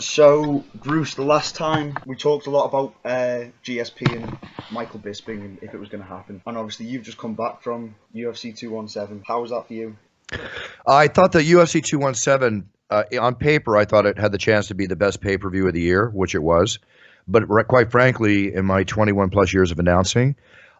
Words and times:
So, 0.00 0.64
Bruce, 0.74 1.14
the 1.14 1.24
last 1.24 1.56
time 1.56 1.94
we 2.06 2.16
talked 2.16 2.46
a 2.46 2.50
lot 2.50 2.64
about 2.64 2.94
uh, 3.04 3.50
GSP 3.62 4.16
and 4.16 4.38
Michael 4.72 4.98
Bisping 4.98 5.44
and 5.44 5.58
if 5.60 5.74
it 5.74 5.78
was 5.78 5.90
going 5.90 6.02
to 6.02 6.08
happen. 6.08 6.40
And 6.46 6.56
obviously, 6.56 6.86
you've 6.86 7.02
just 7.02 7.18
come 7.18 7.34
back 7.34 7.62
from 7.62 7.94
UFC 8.14 8.56
217. 8.56 9.22
How 9.26 9.42
was 9.42 9.50
that 9.50 9.66
for 9.66 9.74
you? 9.74 9.96
I 10.86 11.08
thought 11.08 11.32
that 11.32 11.44
UFC 11.44 11.84
217, 11.84 12.66
uh, 12.88 13.04
on 13.20 13.34
paper, 13.34 13.76
I 13.76 13.84
thought 13.84 14.06
it 14.06 14.18
had 14.18 14.32
the 14.32 14.38
chance 14.38 14.68
to 14.68 14.74
be 14.74 14.86
the 14.86 14.96
best 14.96 15.20
pay 15.20 15.36
per 15.36 15.50
view 15.50 15.68
of 15.68 15.74
the 15.74 15.82
year, 15.82 16.08
which 16.08 16.34
it 16.34 16.42
was. 16.42 16.78
But 17.28 17.46
quite 17.68 17.90
frankly, 17.90 18.54
in 18.54 18.64
my 18.64 18.84
21 18.84 19.28
plus 19.28 19.52
years 19.52 19.70
of 19.70 19.78
announcing, 19.78 20.34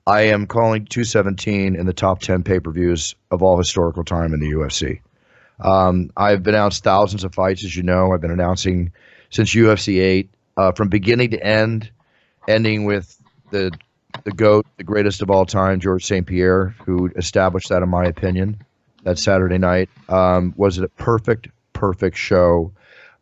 I 0.06 0.22
am 0.22 0.46
calling 0.46 0.86
217 0.86 1.76
in 1.76 1.84
the 1.84 1.92
top 1.92 2.20
10 2.20 2.42
pay 2.42 2.58
per 2.58 2.70
views 2.70 3.14
of 3.30 3.42
all 3.42 3.58
historical 3.58 4.02
time 4.02 4.32
in 4.32 4.40
the 4.40 4.50
UFC. 4.50 5.00
Um, 5.60 6.10
I've 6.16 6.46
announced 6.46 6.84
thousands 6.84 7.24
of 7.24 7.34
fights, 7.34 7.64
as 7.64 7.76
you 7.76 7.82
know. 7.82 8.12
I've 8.12 8.20
been 8.20 8.30
announcing 8.30 8.92
since 9.30 9.54
UFC 9.54 10.00
8, 10.00 10.30
uh, 10.56 10.72
from 10.72 10.88
beginning 10.88 11.30
to 11.30 11.44
end, 11.44 11.90
ending 12.48 12.84
with 12.84 13.16
the 13.50 13.70
the 14.24 14.32
goat, 14.32 14.66
the 14.76 14.84
greatest 14.84 15.22
of 15.22 15.30
all 15.30 15.46
time, 15.46 15.80
George 15.80 16.04
St. 16.04 16.26
Pierre, 16.26 16.74
who 16.84 17.10
established 17.16 17.68
that, 17.68 17.82
in 17.82 17.88
my 17.88 18.04
opinion, 18.04 18.60
that 19.04 19.18
Saturday 19.18 19.58
night. 19.58 19.88
Um, 20.08 20.52
was 20.56 20.78
it 20.78 20.84
a 20.84 20.88
perfect, 20.88 21.48
perfect 21.72 22.16
show? 22.16 22.72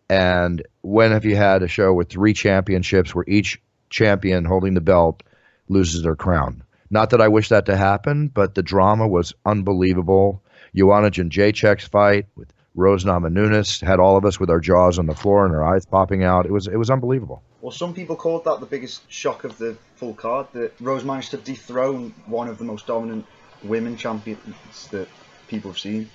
And 0.08 0.66
when 0.80 1.12
have 1.12 1.24
you 1.24 1.36
had 1.36 1.62
a 1.62 1.68
show 1.68 1.92
with 1.92 2.08
three 2.08 2.32
championships 2.32 3.14
where 3.14 3.24
each 3.28 3.60
champion 3.90 4.44
holding 4.44 4.74
the 4.74 4.80
belt 4.80 5.22
loses 5.68 6.02
their 6.02 6.16
crown? 6.16 6.62
Not 6.90 7.10
that 7.10 7.20
I 7.20 7.28
wish 7.28 7.50
that 7.50 7.66
to 7.66 7.76
happen, 7.76 8.28
but 8.28 8.54
the 8.54 8.62
drama 8.62 9.06
was 9.06 9.34
unbelievable. 9.44 10.42
Joanna 10.74 11.10
Jędrzejczyk's 11.10 11.88
fight 11.88 12.26
with 12.36 12.52
Rose 12.74 13.04
Namajunas 13.04 13.84
had 13.84 13.98
all 13.98 14.16
of 14.16 14.24
us 14.24 14.38
with 14.38 14.50
our 14.50 14.60
jaws 14.60 14.98
on 14.98 15.06
the 15.06 15.14
floor 15.14 15.44
and 15.44 15.54
our 15.54 15.64
eyes 15.64 15.84
popping 15.84 16.22
out. 16.22 16.46
It 16.46 16.52
was 16.52 16.66
it 16.68 16.76
was 16.76 16.90
unbelievable. 16.90 17.42
Well, 17.60 17.72
some 17.72 17.92
people 17.92 18.14
called 18.14 18.44
that 18.44 18.60
the 18.60 18.66
biggest 18.66 19.10
shock 19.10 19.42
of 19.44 19.58
the 19.58 19.76
full 19.96 20.14
card 20.14 20.46
that 20.52 20.72
Rose 20.80 21.04
managed 21.04 21.32
to 21.32 21.38
dethrone 21.38 22.14
one 22.26 22.48
of 22.48 22.58
the 22.58 22.64
most 22.64 22.86
dominant 22.86 23.26
women 23.64 23.96
champions 23.96 24.88
that 24.92 25.08
people 25.48 25.72
have 25.72 25.78
seen. 25.78 26.08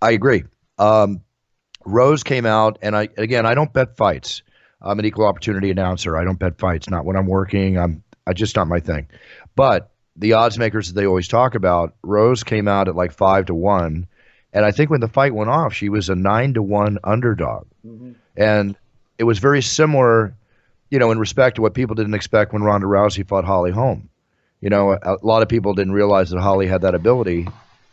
I 0.00 0.12
agree. 0.12 0.44
Um, 0.78 1.22
Rose 1.84 2.22
came 2.22 2.46
out, 2.46 2.78
and 2.82 2.96
I 2.96 3.08
again 3.16 3.46
I 3.46 3.54
don't 3.54 3.72
bet 3.72 3.96
fights. 3.96 4.42
I'm 4.80 4.98
an 4.98 5.04
equal 5.04 5.26
opportunity 5.26 5.70
announcer. 5.70 6.16
I 6.16 6.24
don't 6.24 6.38
bet 6.38 6.58
fights. 6.58 6.88
Not 6.88 7.04
when 7.04 7.16
I'm 7.16 7.26
working. 7.26 7.78
I'm 7.78 8.04
I 8.26 8.32
just 8.32 8.54
not 8.54 8.68
my 8.68 8.80
thing. 8.80 9.08
But 9.56 9.89
the 10.20 10.34
odds 10.34 10.58
makers 10.58 10.88
that 10.88 10.94
they 10.94 11.06
always 11.06 11.26
talk 11.26 11.54
about, 11.54 11.94
Rose 12.02 12.44
came 12.44 12.68
out 12.68 12.86
at 12.86 12.94
like 12.94 13.12
five 13.12 13.46
to 13.46 13.54
one 13.54 14.06
and 14.52 14.64
I 14.64 14.72
think 14.72 14.90
when 14.90 15.00
the 15.00 15.08
fight 15.08 15.34
went 15.34 15.50
off, 15.50 15.72
she 15.72 15.88
was 15.88 16.08
a 16.08 16.14
nine 16.14 16.54
to 16.54 16.62
one 16.62 16.98
underdog. 17.04 17.66
Mm-hmm. 17.86 18.12
And 18.36 18.76
it 19.18 19.24
was 19.24 19.38
very 19.38 19.62
similar, 19.62 20.34
you 20.90 20.98
know, 20.98 21.10
in 21.10 21.18
respect 21.18 21.56
to 21.56 21.62
what 21.62 21.74
people 21.74 21.94
didn't 21.94 22.14
expect 22.14 22.52
when 22.52 22.62
Ronda 22.62 22.86
Rousey 22.86 23.26
fought 23.26 23.44
Holly 23.44 23.70
Holm. 23.70 24.08
You 24.60 24.70
know, 24.70 24.92
a, 24.92 25.16
a 25.16 25.18
lot 25.22 25.42
of 25.42 25.48
people 25.48 25.74
didn't 25.74 25.92
realize 25.92 26.30
that 26.30 26.40
Holly 26.40 26.66
had 26.66 26.82
that 26.82 26.94
ability. 26.94 27.48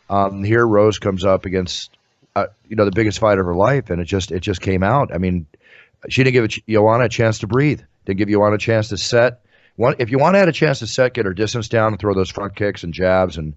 Um, 0.09 0.43
here, 0.43 0.65
Rose 0.65 0.99
comes 0.99 1.23
up 1.23 1.45
against, 1.45 1.91
uh, 2.35 2.47
you 2.67 2.75
know, 2.75 2.85
the 2.85 2.91
biggest 2.91 3.19
fight 3.19 3.37
of 3.39 3.45
her 3.45 3.55
life, 3.55 3.89
and 3.89 4.01
it 4.01 4.05
just 4.05 4.31
it 4.31 4.39
just 4.39 4.61
came 4.61 4.83
out. 4.83 5.13
I 5.13 5.17
mean, 5.17 5.45
she 6.09 6.23
didn't 6.23 6.33
give 6.33 6.65
Joanna 6.67 7.05
a 7.05 7.09
chance 7.09 7.39
to 7.39 7.47
breathe. 7.47 7.81
Didn't 8.05 8.17
give 8.17 8.29
Joanna 8.29 8.55
a 8.55 8.59
chance 8.59 8.89
to 8.89 8.97
set. 8.97 9.41
One, 9.77 9.95
if 9.99 10.09
to 10.33 10.39
had 10.39 10.49
a 10.49 10.53
chance 10.53 10.79
to 10.79 10.87
set, 10.87 11.13
get 11.13 11.25
her 11.25 11.33
distance 11.33 11.69
down, 11.69 11.93
and 11.93 11.99
throw 11.99 12.13
those 12.15 12.31
front 12.31 12.55
kicks 12.55 12.83
and 12.83 12.93
jabs 12.93 13.37
and 13.37 13.53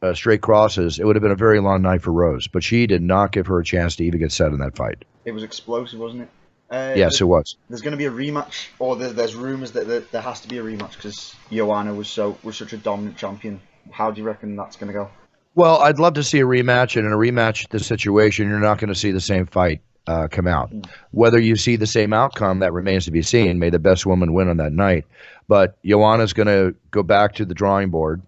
uh, 0.00 0.14
straight 0.14 0.40
crosses, 0.40 1.00
it 1.00 1.04
would 1.04 1.16
have 1.16 1.22
been 1.22 1.32
a 1.32 1.36
very 1.36 1.60
long 1.60 1.82
night 1.82 2.00
for 2.00 2.12
Rose. 2.12 2.46
But 2.46 2.62
she 2.62 2.86
did 2.86 3.02
not 3.02 3.32
give 3.32 3.48
her 3.48 3.58
a 3.58 3.64
chance 3.64 3.96
to 3.96 4.04
even 4.04 4.20
get 4.20 4.30
set 4.30 4.52
in 4.52 4.60
that 4.60 4.76
fight. 4.76 5.04
It 5.24 5.32
was 5.32 5.42
explosive, 5.42 5.98
wasn't 5.98 6.22
it? 6.22 6.28
Uh, 6.70 6.94
yes, 6.96 7.20
it 7.20 7.24
was. 7.24 7.56
There's 7.68 7.82
going 7.82 7.92
to 7.92 7.98
be 7.98 8.04
a 8.04 8.10
rematch, 8.10 8.68
or 8.78 8.94
there, 8.94 9.12
there's 9.12 9.34
rumours 9.34 9.72
that 9.72 9.88
there, 9.88 10.00
there, 10.00 10.20
has 10.20 10.40
to 10.42 10.48
be 10.48 10.58
a 10.58 10.62
rematch 10.62 10.96
because 10.96 11.34
Joanna 11.50 11.92
was 11.92 12.08
so 12.08 12.38
was 12.44 12.56
such 12.56 12.72
a 12.72 12.76
dominant 12.76 13.16
champion. 13.16 13.60
How 13.90 14.10
do 14.10 14.20
you 14.20 14.26
reckon 14.26 14.54
that's 14.54 14.76
going 14.76 14.88
to 14.88 14.92
go? 14.92 15.10
Well, 15.54 15.78
I'd 15.78 15.98
love 15.98 16.14
to 16.14 16.22
see 16.22 16.38
a 16.38 16.44
rematch, 16.44 16.96
and 16.96 17.06
in 17.06 17.12
a 17.12 17.16
rematch, 17.16 17.68
the 17.70 17.80
situation 17.80 18.48
you're 18.48 18.60
not 18.60 18.78
going 18.78 18.88
to 18.88 18.94
see 18.94 19.10
the 19.10 19.20
same 19.20 19.46
fight 19.46 19.80
uh, 20.08 20.28
come 20.28 20.48
out. 20.48 20.72
Mm. 20.72 20.86
Whether 21.12 21.38
you 21.38 21.54
see 21.54 21.76
the 21.76 21.86
same 21.86 22.12
outcome, 22.12 22.58
that 22.60 22.72
remains 22.72 23.04
to 23.04 23.10
be 23.10 23.22
seen. 23.22 23.58
May 23.58 23.70
the 23.70 23.78
best 23.78 24.06
woman 24.06 24.32
win 24.32 24.48
on 24.48 24.56
that 24.56 24.72
night. 24.72 25.04
But 25.46 25.80
Joanna's 25.84 26.32
going 26.32 26.48
to 26.48 26.74
go 26.90 27.02
back 27.02 27.34
to 27.36 27.44
the 27.44 27.54
drawing 27.54 27.90
board 27.90 28.22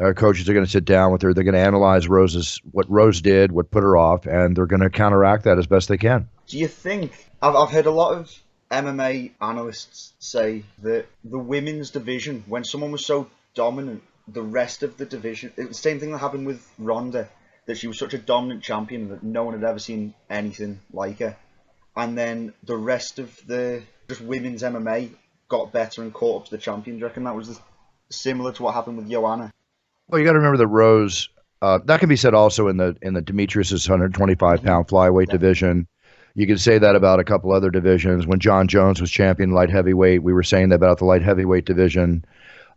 our 0.00 0.14
coaches 0.14 0.48
are 0.48 0.54
going 0.54 0.64
to 0.64 0.70
sit 0.70 0.84
down 0.84 1.12
with 1.12 1.22
her. 1.22 1.34
They're 1.34 1.44
going 1.44 1.54
to 1.54 1.60
analyze 1.60 2.08
Rose's 2.08 2.60
what 2.72 2.90
Rose 2.90 3.20
did, 3.20 3.52
what 3.52 3.70
put 3.70 3.82
her 3.82 3.96
off, 3.96 4.26
and 4.26 4.56
they're 4.56 4.66
going 4.66 4.80
to 4.80 4.90
counteract 4.90 5.44
that 5.44 5.58
as 5.58 5.66
best 5.66 5.88
they 5.88 5.98
can. 5.98 6.28
Do 6.46 6.58
you 6.58 6.68
think? 6.68 7.12
I've, 7.42 7.54
I've 7.54 7.70
heard 7.70 7.86
a 7.86 7.90
lot 7.90 8.14
of 8.14 8.32
MMA 8.70 9.32
analysts 9.40 10.12
say 10.18 10.64
that 10.82 11.06
the 11.22 11.38
women's 11.38 11.90
division, 11.90 12.44
when 12.46 12.64
someone 12.64 12.92
was 12.92 13.04
so 13.04 13.28
dominant, 13.54 14.02
the 14.26 14.42
rest 14.42 14.82
of 14.82 14.96
the 14.96 15.04
division, 15.04 15.52
the 15.56 15.74
same 15.74 16.00
thing 16.00 16.12
that 16.12 16.18
happened 16.18 16.46
with 16.46 16.66
Ronda, 16.78 17.28
that 17.70 17.78
she 17.78 17.86
was 17.86 17.96
such 17.96 18.14
a 18.14 18.18
dominant 18.18 18.64
champion 18.64 19.10
that 19.10 19.22
no 19.22 19.44
one 19.44 19.54
had 19.54 19.62
ever 19.62 19.78
seen 19.78 20.12
anything 20.28 20.80
like 20.92 21.20
her, 21.20 21.36
and 21.94 22.18
then 22.18 22.52
the 22.64 22.76
rest 22.76 23.20
of 23.20 23.40
the 23.46 23.80
just 24.08 24.20
women's 24.20 24.64
MMA 24.64 25.10
got 25.48 25.72
better 25.72 26.02
and 26.02 26.12
caught 26.12 26.42
up 26.42 26.44
to 26.46 26.50
the 26.50 26.58
champion. 26.58 26.96
Do 26.96 27.00
you 27.00 27.06
reckon 27.06 27.22
that 27.24 27.36
was 27.36 27.60
similar 28.10 28.50
to 28.54 28.64
what 28.64 28.74
happened 28.74 28.96
with 28.96 29.08
Joanna? 29.08 29.52
Well, 30.08 30.18
you 30.18 30.26
got 30.26 30.32
to 30.32 30.38
remember 30.38 30.58
that 30.58 30.66
Rose. 30.66 31.28
Uh, 31.62 31.78
that 31.84 32.00
can 32.00 32.08
be 32.08 32.16
said 32.16 32.34
also 32.34 32.66
in 32.66 32.76
the 32.76 32.96
in 33.02 33.14
the 33.14 33.22
Demetrious's 33.22 33.88
125 33.88 34.64
pound 34.64 34.88
flyweight 34.88 35.28
division. 35.28 35.86
You 36.34 36.48
can 36.48 36.58
say 36.58 36.76
that 36.78 36.96
about 36.96 37.20
a 37.20 37.24
couple 37.24 37.52
other 37.52 37.70
divisions. 37.70 38.26
When 38.26 38.40
Jon 38.40 38.66
Jones 38.66 39.00
was 39.00 39.12
champion 39.12 39.52
light 39.52 39.70
heavyweight, 39.70 40.24
we 40.24 40.32
were 40.32 40.42
saying 40.42 40.70
that 40.70 40.76
about 40.76 40.98
the 40.98 41.04
light 41.04 41.22
heavyweight 41.22 41.66
division. 41.66 42.24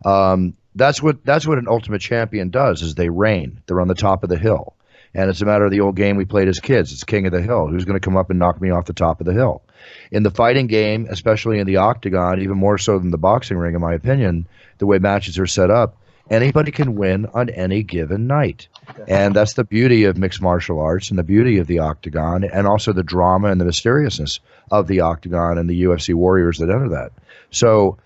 Um, 0.04 0.54
that's 0.76 1.02
what 1.02 1.24
that's 1.24 1.48
what 1.48 1.58
an 1.58 1.66
ultimate 1.66 2.00
champion 2.00 2.50
does 2.50 2.80
is 2.82 2.94
they 2.94 3.08
reign. 3.08 3.60
They're 3.66 3.80
on 3.80 3.88
the 3.88 3.94
top 3.96 4.22
of 4.22 4.28
the 4.28 4.38
hill. 4.38 4.76
And 5.14 5.30
it's 5.30 5.40
a 5.40 5.46
matter 5.46 5.64
of 5.64 5.70
the 5.70 5.80
old 5.80 5.96
game 5.96 6.16
we 6.16 6.24
played 6.24 6.48
as 6.48 6.58
kids. 6.58 6.92
It's 6.92 7.04
king 7.04 7.26
of 7.26 7.32
the 7.32 7.40
hill. 7.40 7.68
Who's 7.68 7.84
going 7.84 7.98
to 7.98 8.04
come 8.04 8.16
up 8.16 8.30
and 8.30 8.38
knock 8.38 8.60
me 8.60 8.70
off 8.70 8.86
the 8.86 8.92
top 8.92 9.20
of 9.20 9.26
the 9.26 9.32
hill? 9.32 9.62
In 10.10 10.22
the 10.22 10.30
fighting 10.30 10.66
game, 10.66 11.06
especially 11.08 11.58
in 11.58 11.66
the 11.66 11.76
octagon, 11.76 12.40
even 12.40 12.56
more 12.56 12.78
so 12.78 12.98
than 12.98 13.10
the 13.10 13.18
boxing 13.18 13.56
ring, 13.56 13.74
in 13.74 13.80
my 13.80 13.94
opinion, 13.94 14.46
the 14.78 14.86
way 14.86 14.98
matches 14.98 15.38
are 15.38 15.46
set 15.46 15.70
up, 15.70 15.96
anybody 16.30 16.72
can 16.72 16.94
win 16.96 17.26
on 17.26 17.48
any 17.50 17.82
given 17.82 18.26
night. 18.26 18.68
And 19.06 19.34
that's 19.36 19.54
the 19.54 19.64
beauty 19.64 20.04
of 20.04 20.16
mixed 20.16 20.42
martial 20.42 20.80
arts 20.80 21.10
and 21.10 21.18
the 21.18 21.22
beauty 21.22 21.58
of 21.58 21.66
the 21.66 21.78
octagon 21.78 22.44
and 22.44 22.66
also 22.66 22.92
the 22.92 23.02
drama 23.02 23.48
and 23.48 23.60
the 23.60 23.64
mysteriousness 23.64 24.40
of 24.70 24.88
the 24.88 25.00
octagon 25.00 25.58
and 25.58 25.68
the 25.68 25.84
UFC 25.84 26.14
warriors 26.14 26.58
that 26.58 26.70
enter 26.70 26.88
that. 26.90 27.12
So 27.50 27.98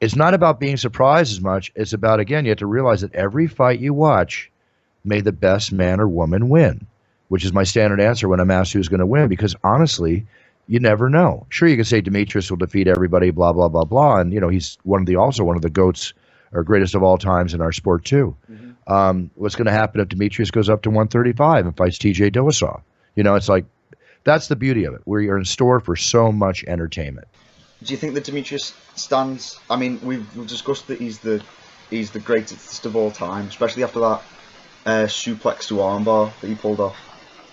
it's 0.00 0.16
not 0.16 0.34
about 0.34 0.60
being 0.60 0.76
surprised 0.76 1.32
as 1.32 1.40
much. 1.40 1.72
It's 1.74 1.92
about, 1.92 2.20
again, 2.20 2.44
you 2.44 2.50
have 2.50 2.58
to 2.58 2.66
realize 2.66 3.00
that 3.00 3.14
every 3.14 3.46
fight 3.46 3.80
you 3.80 3.94
watch, 3.94 4.50
may 5.04 5.20
the 5.20 5.32
best 5.32 5.72
man 5.72 6.00
or 6.00 6.08
woman 6.08 6.48
win, 6.48 6.86
which 7.28 7.44
is 7.44 7.52
my 7.52 7.64
standard 7.64 8.00
answer 8.00 8.28
when 8.28 8.40
I'm 8.40 8.50
asked 8.50 8.72
who's 8.72 8.88
going 8.88 9.00
to 9.00 9.06
win, 9.06 9.28
because 9.28 9.54
honestly, 9.62 10.26
you 10.66 10.80
never 10.80 11.10
know. 11.10 11.46
Sure, 11.50 11.68
you 11.68 11.76
can 11.76 11.84
say 11.84 12.00
Demetrious 12.00 12.50
will 12.50 12.56
defeat 12.56 12.88
everybody, 12.88 13.30
blah, 13.30 13.52
blah, 13.52 13.68
blah, 13.68 13.84
blah. 13.84 14.16
And, 14.16 14.32
you 14.32 14.40
know, 14.40 14.48
he's 14.48 14.78
one 14.82 15.00
of 15.00 15.06
the, 15.06 15.16
also 15.16 15.44
one 15.44 15.56
of 15.56 15.62
the 15.62 15.70
GOATs 15.70 16.14
or 16.52 16.62
greatest 16.62 16.94
of 16.94 17.02
all 17.02 17.18
times 17.18 17.52
in 17.52 17.60
our 17.60 17.72
sport 17.72 18.04
too. 18.04 18.36
Mm-hmm. 18.50 18.92
Um, 18.92 19.30
what's 19.34 19.56
going 19.56 19.66
to 19.66 19.72
happen 19.72 20.00
if 20.00 20.08
Demetrious 20.08 20.50
goes 20.50 20.68
up 20.68 20.82
to 20.82 20.90
135 20.90 21.66
and 21.66 21.76
fights 21.76 21.98
T.J. 21.98 22.30
Dillashaw? 22.30 22.80
You 23.16 23.22
know, 23.22 23.34
it's 23.34 23.48
like 23.48 23.64
that's 24.24 24.48
the 24.48 24.56
beauty 24.56 24.84
of 24.84 24.94
it. 24.94 25.02
We 25.04 25.28
are 25.28 25.38
in 25.38 25.44
store 25.44 25.80
for 25.80 25.96
so 25.96 26.32
much 26.32 26.64
entertainment. 26.64 27.28
Do 27.82 27.92
you 27.92 27.98
think 27.98 28.14
that 28.14 28.24
Demetrious 28.24 28.74
stands? 28.96 29.60
I 29.68 29.76
mean, 29.76 30.00
we've, 30.02 30.36
we've 30.36 30.46
discussed 30.46 30.86
that 30.86 30.98
he's 30.98 31.18
the 31.18 31.42
he's 31.90 32.10
the 32.10 32.20
greatest 32.20 32.86
of 32.86 32.96
all 32.96 33.10
time, 33.10 33.46
especially 33.46 33.84
after 33.84 34.00
that 34.00 34.22
uh, 34.84 35.04
suplex 35.04 35.68
to 35.68 35.74
armbar 35.74 36.32
that 36.40 36.48
he 36.48 36.54
pulled 36.54 36.80
off. 36.80 36.96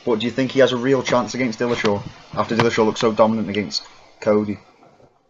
But 0.06 0.20
do 0.20 0.26
you 0.26 0.32
think 0.32 0.52
he 0.52 0.60
has 0.60 0.72
a 0.72 0.78
real 0.78 1.04
chance 1.04 1.34
against 1.36 1.60
Dillashaw 1.60 2.02
after 2.34 2.56
Dillashaw 2.56 2.86
looked 2.86 2.98
so 2.98 3.12
dominant 3.12 3.50
against 3.50 3.84
Cody? 4.20 4.60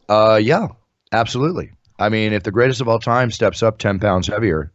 Uh, 0.07 0.39
yeah, 0.41 0.67
absolutely. 1.11 1.71
I 1.99 2.09
mean, 2.09 2.33
if 2.33 2.43
the 2.43 2.51
greatest 2.51 2.81
of 2.81 2.87
all 2.87 2.99
time 2.99 3.31
steps 3.31 3.61
up 3.61 3.77
10 3.77 3.99
pounds 3.99 4.27
heavier, 4.27 4.71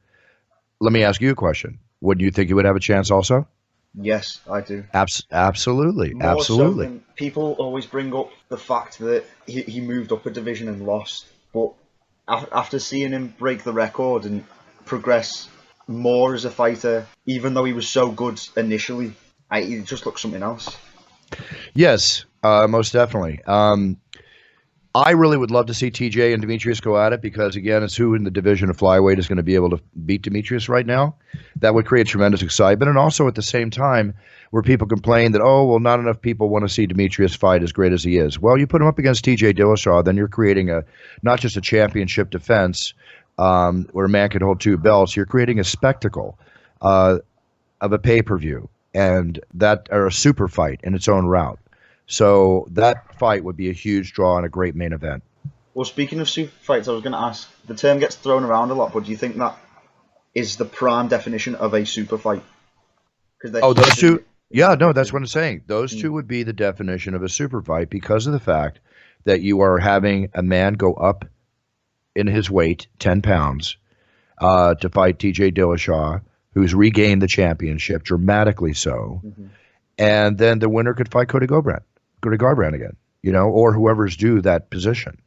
let 0.81 0.93
me 0.93 1.03
ask 1.03 1.21
you 1.21 1.31
a 1.31 1.35
question. 1.35 1.79
Would 2.03 2.21
you 2.21 2.31
think 2.31 2.49
he 2.49 2.55
would 2.55 2.67
have 2.67 2.77
a 2.77 2.81
chance 2.81 3.11
also? 3.11 3.49
Yes, 3.95 4.41
I 4.51 4.61
do. 4.61 4.85
Abs- 4.93 5.25
absolutely. 5.33 6.13
More 6.13 6.29
absolutely. 6.29 6.87
So 6.87 7.01
people 7.17 7.57
always 7.59 7.87
bring 7.87 8.15
up 8.15 8.31
the 8.49 8.59
fact 8.59 8.99
that 8.99 9.25
he, 9.47 9.63
he 9.63 9.81
moved 9.81 10.13
up 10.13 10.27
a 10.27 10.31
division 10.31 10.69
and 10.69 10.87
lost. 10.87 11.27
But 11.55 11.73
after 12.29 12.79
seeing 12.79 13.13
him 13.13 13.35
break 13.39 13.63
the 13.63 13.73
record 13.73 14.27
and 14.27 14.45
progress 14.85 15.49
more 15.89 16.35
as 16.35 16.45
a 16.45 16.51
fighter, 16.51 17.07
even 17.27 17.55
though 17.55 17.65
he 17.65 17.73
was 17.73 17.89
so 17.89 18.11
good 18.11 18.41
initially, 18.57 19.15
I, 19.51 19.63
he 19.63 19.81
just 19.81 20.07
looks 20.07 20.23
something 20.23 20.43
else. 20.43 20.77
Yes, 21.75 22.25
uh, 22.43 22.67
most 22.69 22.93
definitely. 22.93 23.43
Um, 23.45 23.99
I 24.95 25.11
really 25.11 25.37
would 25.37 25.51
love 25.51 25.67
to 25.67 25.75
see 25.75 25.91
TJ 25.91 26.33
and 26.33 26.43
Demetrious 26.43 26.81
go 26.81 26.97
at 26.99 27.13
it 27.13 27.21
because 27.21 27.55
again, 27.55 27.83
it's 27.83 27.95
who 27.95 28.15
in 28.15 28.25
the 28.25 28.31
division 28.31 28.71
of 28.71 28.79
flyweight 28.79 29.19
is 29.19 29.29
going 29.29 29.37
to 29.37 29.43
be 29.43 29.55
able 29.55 29.69
to 29.69 29.81
beat 30.07 30.23
Demetrious 30.23 30.71
right 30.71 30.87
now. 30.87 31.17
That 31.57 31.75
would 31.75 31.85
create 31.85 32.07
tremendous 32.07 32.41
excitement, 32.41 32.89
and 32.89 32.97
also 32.97 33.29
at 33.29 33.35
the 33.35 33.43
same 33.43 33.69
time, 33.69 34.15
where 34.53 34.63
people 34.63 34.87
complain 34.87 35.33
that 35.33 35.43
oh 35.43 35.67
well, 35.67 35.81
not 35.81 36.01
enough 36.01 36.23
people 36.23 36.49
want 36.49 36.67
to 36.67 36.73
see 36.73 36.87
Demetrious 36.87 37.37
fight 37.37 37.63
as 37.63 37.73
great 37.73 37.93
as 37.93 38.03
he 38.03 38.17
is. 38.17 38.39
Well, 38.39 38.57
you 38.57 38.67
put 38.67 38.81
him 38.81 38.89
up 38.89 38.99
against 38.99 39.27
TJ 39.27 39.59
Dillashaw, 39.59 40.03
then 40.03 40.17
you're 40.17 40.29
creating 40.29 40.71
a 40.71 40.83
not 41.23 41.41
just 41.41 41.59
a 41.59 41.61
championship 41.61 42.31
defense 42.31 42.95
um, 43.39 43.89
where 43.93 44.07
a 44.07 44.09
man 44.09 44.31
could 44.31 44.43
hold 44.43 44.61
two 44.61 44.77
belts. 44.77 45.17
You're 45.17 45.27
creating 45.27 45.59
a 45.59 45.65
spectacle 45.65 46.39
uh, 46.81 47.19
of 47.81 47.93
a 47.93 47.99
pay 47.99 48.23
per 48.23 48.37
view 48.39 48.69
and 48.95 49.39
that 49.55 49.89
or 49.91 50.07
a 50.07 50.13
super 50.13 50.49
fight 50.49 50.81
in 50.83 50.95
its 50.95 51.09
own 51.09 51.27
route. 51.27 51.59
So 52.07 52.67
that 52.71 53.19
fight 53.19 53.45
would 53.45 53.57
be 53.57 53.69
a 53.69 53.73
huge 53.73 54.13
draw 54.13 54.37
and 54.37 54.47
a 54.47 54.49
great 54.49 54.75
main 54.75 54.93
event. 54.93 55.23
Well, 55.75 55.85
speaking 55.85 56.21
of 56.21 56.31
super 56.31 56.53
fights, 56.63 56.89
I 56.89 56.93
was 56.93 57.03
going 57.03 57.13
to 57.13 57.19
ask. 57.19 57.51
The 57.67 57.75
term 57.75 57.99
gets 57.99 58.17
thrown 58.17 58.45
around 58.45 58.71
a 58.71 58.75
lot, 58.75 58.95
but 58.95 59.05
do 59.05 59.11
you 59.11 59.17
think 59.17 59.37
that 59.37 59.59
is 60.35 60.57
the 60.57 60.65
prime 60.65 61.09
definition 61.09 61.55
of 61.55 61.75
a 61.75 61.85
super 61.85 62.17
fight? 62.17 62.43
Oh, 63.45 63.75
those 63.75 63.97
two. 63.97 64.25
Yeah, 64.51 64.77
no, 64.79 64.93
that's 64.93 65.13
what 65.13 65.19
I'm 65.19 65.27
saying. 65.27 65.65
Those 65.67 65.95
mm. 65.95 66.01
two 66.01 66.13
would 66.13 66.29
be 66.29 66.45
the 66.45 66.53
definition 66.53 67.15
of 67.15 67.23
a 67.23 67.29
super 67.29 67.61
fight 67.61 67.91
because 67.91 68.27
of 68.27 68.33
the 68.33 68.41
fact 68.41 68.79
that 69.25 69.43
you 69.43 69.61
are 69.61 69.79
having 69.79 70.31
a 70.35 70.43
man 70.43 70.75
go 70.75 70.95
up 70.95 71.27
in 72.17 72.27
his 72.27 72.51
weight, 72.51 72.89
10 72.99 73.23
pounds, 73.23 73.77
uh, 74.39 74.75
to 74.75 74.89
fight 74.89 75.19
TJ 75.19 75.55
Dillashaw, 75.55 76.23
who's 76.55 76.75
regained 76.75 77.23
the 77.23 77.29
championship 77.29 78.03
dramatically 78.03 78.73
so. 78.73 79.21
Mm-hmm. 79.25 79.47
And 79.99 80.39
then 80.39 80.59
the 80.59 80.69
winner 80.69 80.95
could 80.95 81.11
fight 81.11 81.29
Cody 81.29 81.47
Garbrandt. 81.47 81.83
Cody 82.23 82.39
Garbrandt 82.39 82.75
again, 82.75 82.97
you 83.23 83.33
know, 83.33 83.49
or 83.49 83.73
whoever's 83.73 84.17
due 84.17 84.41
that 84.41 84.71
position. 84.71 85.19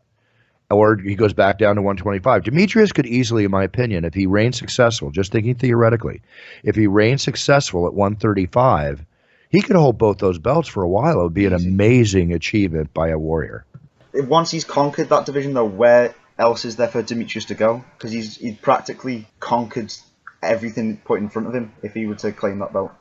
Or 0.72 0.98
he 0.98 1.16
goes 1.16 1.34
back 1.34 1.58
down 1.58 1.76
to 1.76 1.82
125. 1.82 2.44
Demetrious 2.44 2.94
could 2.94 3.08
easily, 3.08 3.44
in 3.44 3.52
my 3.52 3.64
opinion, 3.64 4.06
if 4.06 4.14
he 4.14 4.28
reigns 4.28 4.58
successful, 4.58 5.10
just 5.10 5.32
thinking 5.32 5.56
theoretically, 5.56 6.22
if 6.64 6.76
he 6.76 6.86
reigns 6.88 7.24
successful 7.24 7.88
at 7.88 7.94
135, 7.94 9.04
he 9.50 9.62
could 9.62 9.76
hold 9.76 9.98
both 9.98 10.20
those 10.20 10.38
belts 10.38 10.68
for 10.68 10.84
a 10.84 10.90
while. 10.90 11.20
It 11.20 11.24
would 11.24 11.34
be 11.34 11.48
an 11.48 11.54
amazing 11.54 12.34
achievement 12.34 12.94
by 12.94 13.10
a 13.10 13.18
warrior. 13.18 13.66
Once 14.14 14.52
he's 14.52 14.66
conquered 14.66 15.10
that 15.10 15.26
division, 15.26 15.54
though, 15.54 15.66
where 15.66 16.14
else 16.40 16.66
is 16.66 16.78
there 16.78 16.88
for 16.88 17.04
Demetrious 17.04 17.48
to 17.48 17.56
go? 17.56 17.84
Because 17.98 18.12
he's 18.12 18.38
he 18.38 18.54
practically 18.54 19.28
conquered 19.40 19.94
everything 20.42 20.98
put 20.98 21.20
in 21.20 21.30
front 21.30 21.50
of 21.50 21.54
him 21.54 21.74
if 21.84 21.94
he 21.94 22.08
were 22.08 22.16
to 22.16 22.32
claim 22.32 22.60
that 22.60 22.74
belt. 22.74 22.92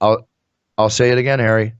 I'll 0.00 0.26
I'll 0.76 0.90
say 0.90 1.10
it 1.10 1.18
again, 1.18 1.38
Harry. 1.38 1.74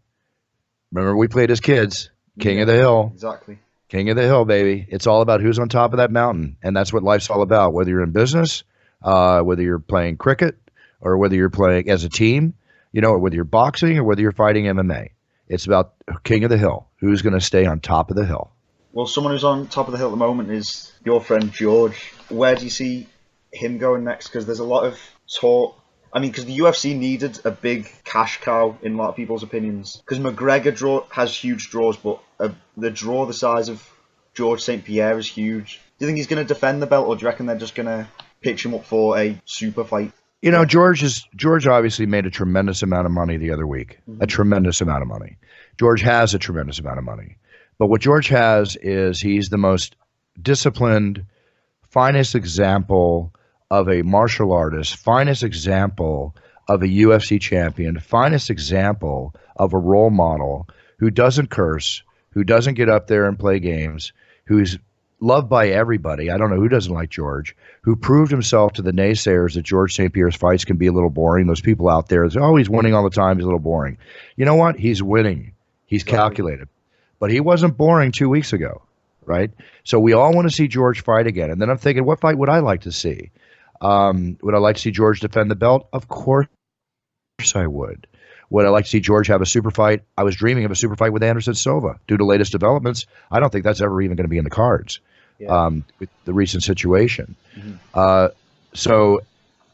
Remember, 0.93 1.17
we 1.17 1.29
played 1.29 1.51
as 1.51 1.61
kids. 1.61 2.11
King 2.39 2.57
yeah, 2.57 2.63
of 2.63 2.67
the 2.69 2.75
Hill. 2.75 3.11
Exactly. 3.15 3.59
King 3.89 4.11
of 4.11 4.17
the 4.17 4.23
Hill, 4.23 4.45
baby. 4.45 4.87
It's 4.89 5.07
all 5.07 5.23
about 5.23 5.41
who's 5.41 5.59
on 5.59 5.69
top 5.69 5.93
of 5.93 5.97
that 5.97 6.13
mountain, 6.13 6.57
and 6.63 6.77
that's 6.77 6.93
what 6.93 7.03
life's 7.03 7.31
all 7.31 7.43
about. 7.43 7.73
Whether 7.73 7.91
you're 7.91 8.03
in 8.03 8.13
business, 8.13 8.63
uh, 9.03 9.41
whether 9.41 9.63
you're 9.63 9.81
playing 9.81 10.19
cricket, 10.19 10.57
or 11.01 11.17
whether 11.17 11.35
you're 11.35 11.51
playing 11.51 11.91
as 11.91 12.05
a 12.05 12.09
team, 12.09 12.55
you 12.93 13.01
know, 13.01 13.11
or 13.11 13.19
whether 13.19 13.35
you're 13.35 13.45
boxing 13.45 13.99
or 13.99 14.05
whether 14.05 14.21
you're 14.21 14.33
fighting 14.33 14.65
MMA. 14.65 15.11
It's 15.49 15.67
about 15.67 15.95
King 16.25 16.45
of 16.45 16.51
the 16.51 16.59
Hill. 16.59 16.89
Who's 16.97 17.23
going 17.23 17.35
to 17.35 17.41
stay 17.41 17.65
on 17.65 17.81
top 17.81 18.11
of 18.11 18.17
the 18.17 18.27
hill? 18.27 18.53
Well, 18.93 19.07
someone 19.07 19.33
who's 19.33 19.45
on 19.45 19.69
top 19.69 19.87
of 19.87 19.93
the 19.93 19.99
hill 19.99 20.09
at 20.09 20.11
the 20.11 20.17
moment 20.17 20.51
is 20.51 20.93
your 21.09 21.23
friend 21.23 21.51
George. 21.51 22.13
Where 22.29 22.55
do 22.55 22.65
you 22.65 22.71
see 22.71 23.07
him 23.51 23.79
going 23.79 24.05
next? 24.05 24.29
Because 24.29 24.45
there's 24.45 24.59
a 24.59 24.65
lot 24.77 24.85
of 24.85 25.01
talk 25.41 25.75
I 26.13 26.21
mean, 26.21 26.31
because 26.31 26.47
the 26.47 26.59
UFC 26.59 26.97
needed 26.97 27.41
a 27.45 27.51
big 27.51 27.91
cash 28.05 28.41
cow 28.41 28.79
in 28.83 28.95
a 28.95 28.97
lot 28.97 29.11
of 29.11 29.17
people's 29.17 29.43
opinions. 29.43 29.97
Because 29.97 30.19
McGregor 30.19 30.75
draw 30.75 31.07
has 31.11 31.35
huge 31.35 31.71
draws, 31.71 31.97
but 31.97 32.21
uh, 32.41 32.49
the 32.77 32.91
draw 32.91 33.27
the 33.27 33.35
size 33.35 33.69
of 33.69 33.87
George 34.35 34.63
St 34.63 34.85
Pierre 34.85 35.19
is 35.19 35.27
huge. 35.27 35.81
Do 35.99 36.05
you 36.05 36.07
think 36.07 36.17
he's 36.17 36.27
going 36.27 36.43
to 36.43 36.49
defend 36.49 36.81
the 36.81 36.87
belt, 36.87 37.09
or 37.09 37.17
do 37.17 37.23
you 37.23 37.29
reckon 37.29 37.47
they're 37.47 37.59
just 37.59 37.75
going 37.75 37.87
to 37.89 38.09
pitch 38.41 38.65
him 38.65 38.75
up 38.75 38.87
for 38.87 39.19
a 39.19 39.41
super 39.45 39.85
fight? 39.85 40.13
You 40.41 40.51
know, 40.51 40.65
George 40.65 41.03
is 41.03 41.27
George 41.37 41.67
obviously 41.67 42.07
made 42.07 42.25
a 42.25 42.31
tremendous 42.31 42.83
amount 42.83 43.07
of 43.07 43.13
money 43.13 43.37
the 43.37 43.51
other 43.51 43.67
week. 43.67 43.99
Mm-hmm. 44.09 44.23
A 44.23 44.27
tremendous 44.27 44.81
amount 44.81 45.03
of 45.03 45.09
money. 45.09 45.37
George 45.79 46.01
has 46.01 46.33
a 46.33 46.39
tremendous 46.39 46.79
amount 46.79 46.99
of 46.99 47.05
money. 47.05 47.37
But 47.79 47.89
what 47.89 48.01
George 48.01 48.29
has 48.29 48.77
is 48.77 49.21
he's 49.21 49.51
the 49.51 49.59
most 49.59 49.95
disciplined, 50.41 51.25
finest 51.91 52.35
example 52.35 53.33
of 53.71 53.89
a 53.89 54.03
martial 54.03 54.53
artist, 54.53 54.97
finest 54.97 55.43
example 55.43 56.35
of 56.69 56.83
a 56.83 56.87
UFC 56.87 57.41
champion, 57.41 57.99
finest 57.99 58.51
example 58.51 59.35
of 59.57 59.73
a 59.73 59.79
role 59.79 60.11
model 60.11 60.69
who 60.99 61.11
doesn't 61.11 61.51
curse, 61.51 62.03
who 62.31 62.45
doesn't 62.45 62.75
get 62.75 62.89
up 62.89 63.07
there 63.07 63.27
and 63.27 63.39
play 63.39 63.59
games, 63.59 64.13
who's 64.45 64.79
loved 65.21 65.49
by 65.49 65.69
everybody. 65.69 66.31
I 66.31 66.39
don't 66.39 66.51
know 66.51 66.61
who 66.61 66.69
doesn't 66.69 66.93
like 66.93 67.11
George, 67.11 67.57
who 67.83 67.97
proved 67.97 68.31
himself 68.31 68.75
to 68.75 68.83
the 68.83 68.93
naysayers 68.93 69.55
that 69.55 69.63
George 69.63 69.95
St. 69.95 70.13
Pierre's 70.13 70.37
fights 70.37 70.65
can 70.65 70.77
be 70.77 70.87
a 70.87 70.93
little 70.93 71.11
boring. 71.11 71.47
Those 71.47 71.61
people 71.61 71.89
out 71.89 72.09
there, 72.09 72.29
oh, 72.39 72.57
he's 72.57 72.71
winning 72.71 72.95
all 72.95 73.05
the 73.05 73.11
time. 73.11 73.37
He's 73.37 73.45
a 73.45 73.49
little 73.49 73.59
boring. 73.59 73.99
You 74.37 74.45
know 74.45 74.55
what? 74.55 74.77
He's 74.77 75.03
winning. 75.03 75.55
He's 75.87 76.05
calculated. 76.05 76.69
But 77.19 77.31
he 77.31 77.41
wasn't 77.41 77.77
boring 77.77 78.13
two 78.13 78.29
weeks 78.29 78.53
ago, 78.53 78.83
right? 79.29 79.51
So 79.85 80.01
we 80.01 80.13
all 80.13 80.33
want 80.33 80.49
to 80.49 80.55
see 80.55 80.69
George 80.69 81.03
fight 81.03 81.27
again. 81.27 81.51
And 81.51 81.61
then 81.61 81.71
I'm 81.71 81.79
thinking, 81.79 82.05
what 82.05 82.21
fight 82.21 82.39
would 82.39 82.49
I 82.49 82.59
like 82.59 82.83
to 82.83 82.93
see? 82.93 83.31
Um, 83.81 84.39
would 84.43 84.55
I 84.55 84.59
like 84.59 84.77
to 84.77 84.83
see 84.83 84.91
George 84.91 85.21
defend 85.21 85.51
the 85.51 85.57
belt? 85.57 85.89
Of 85.93 86.09
course 86.09 86.49
I 87.55 87.67
would. 87.67 88.07
Would 88.51 88.65
I 88.65 88.71
like 88.71 88.85
to 88.85 88.91
see 88.91 89.01
George 89.01 89.27
have 89.27 89.43
a 89.43 89.47
super 89.47 89.71
fight? 89.71 90.03
I 90.17 90.25
was 90.25 90.35
dreaming 90.35 90.65
of 90.65 90.71
a 90.71 90.77
super 90.77 90.97
fight 90.97 91.13
with 91.13 91.23
Anderson 91.23 91.55
Silva. 91.55 92.01
Due 92.07 92.17
to 92.17 92.25
latest 92.25 92.51
developments, 92.51 93.07
I 93.31 93.41
don't 93.41 93.51
think 93.51 93.65
that's 93.65 93.81
ever 93.81 94.01
even 94.01 94.17
going 94.17 94.25
to 94.25 94.31
be 94.31 94.39
in 94.39 94.45
the 94.45 94.51
cards 94.51 95.01
yeah. 95.39 95.67
um, 95.67 95.85
with 95.99 96.09
the 96.25 96.33
recent 96.33 96.63
situation. 96.63 97.37
Mm-hmm. 97.57 97.75
Uh, 97.95 98.29
so 98.75 99.21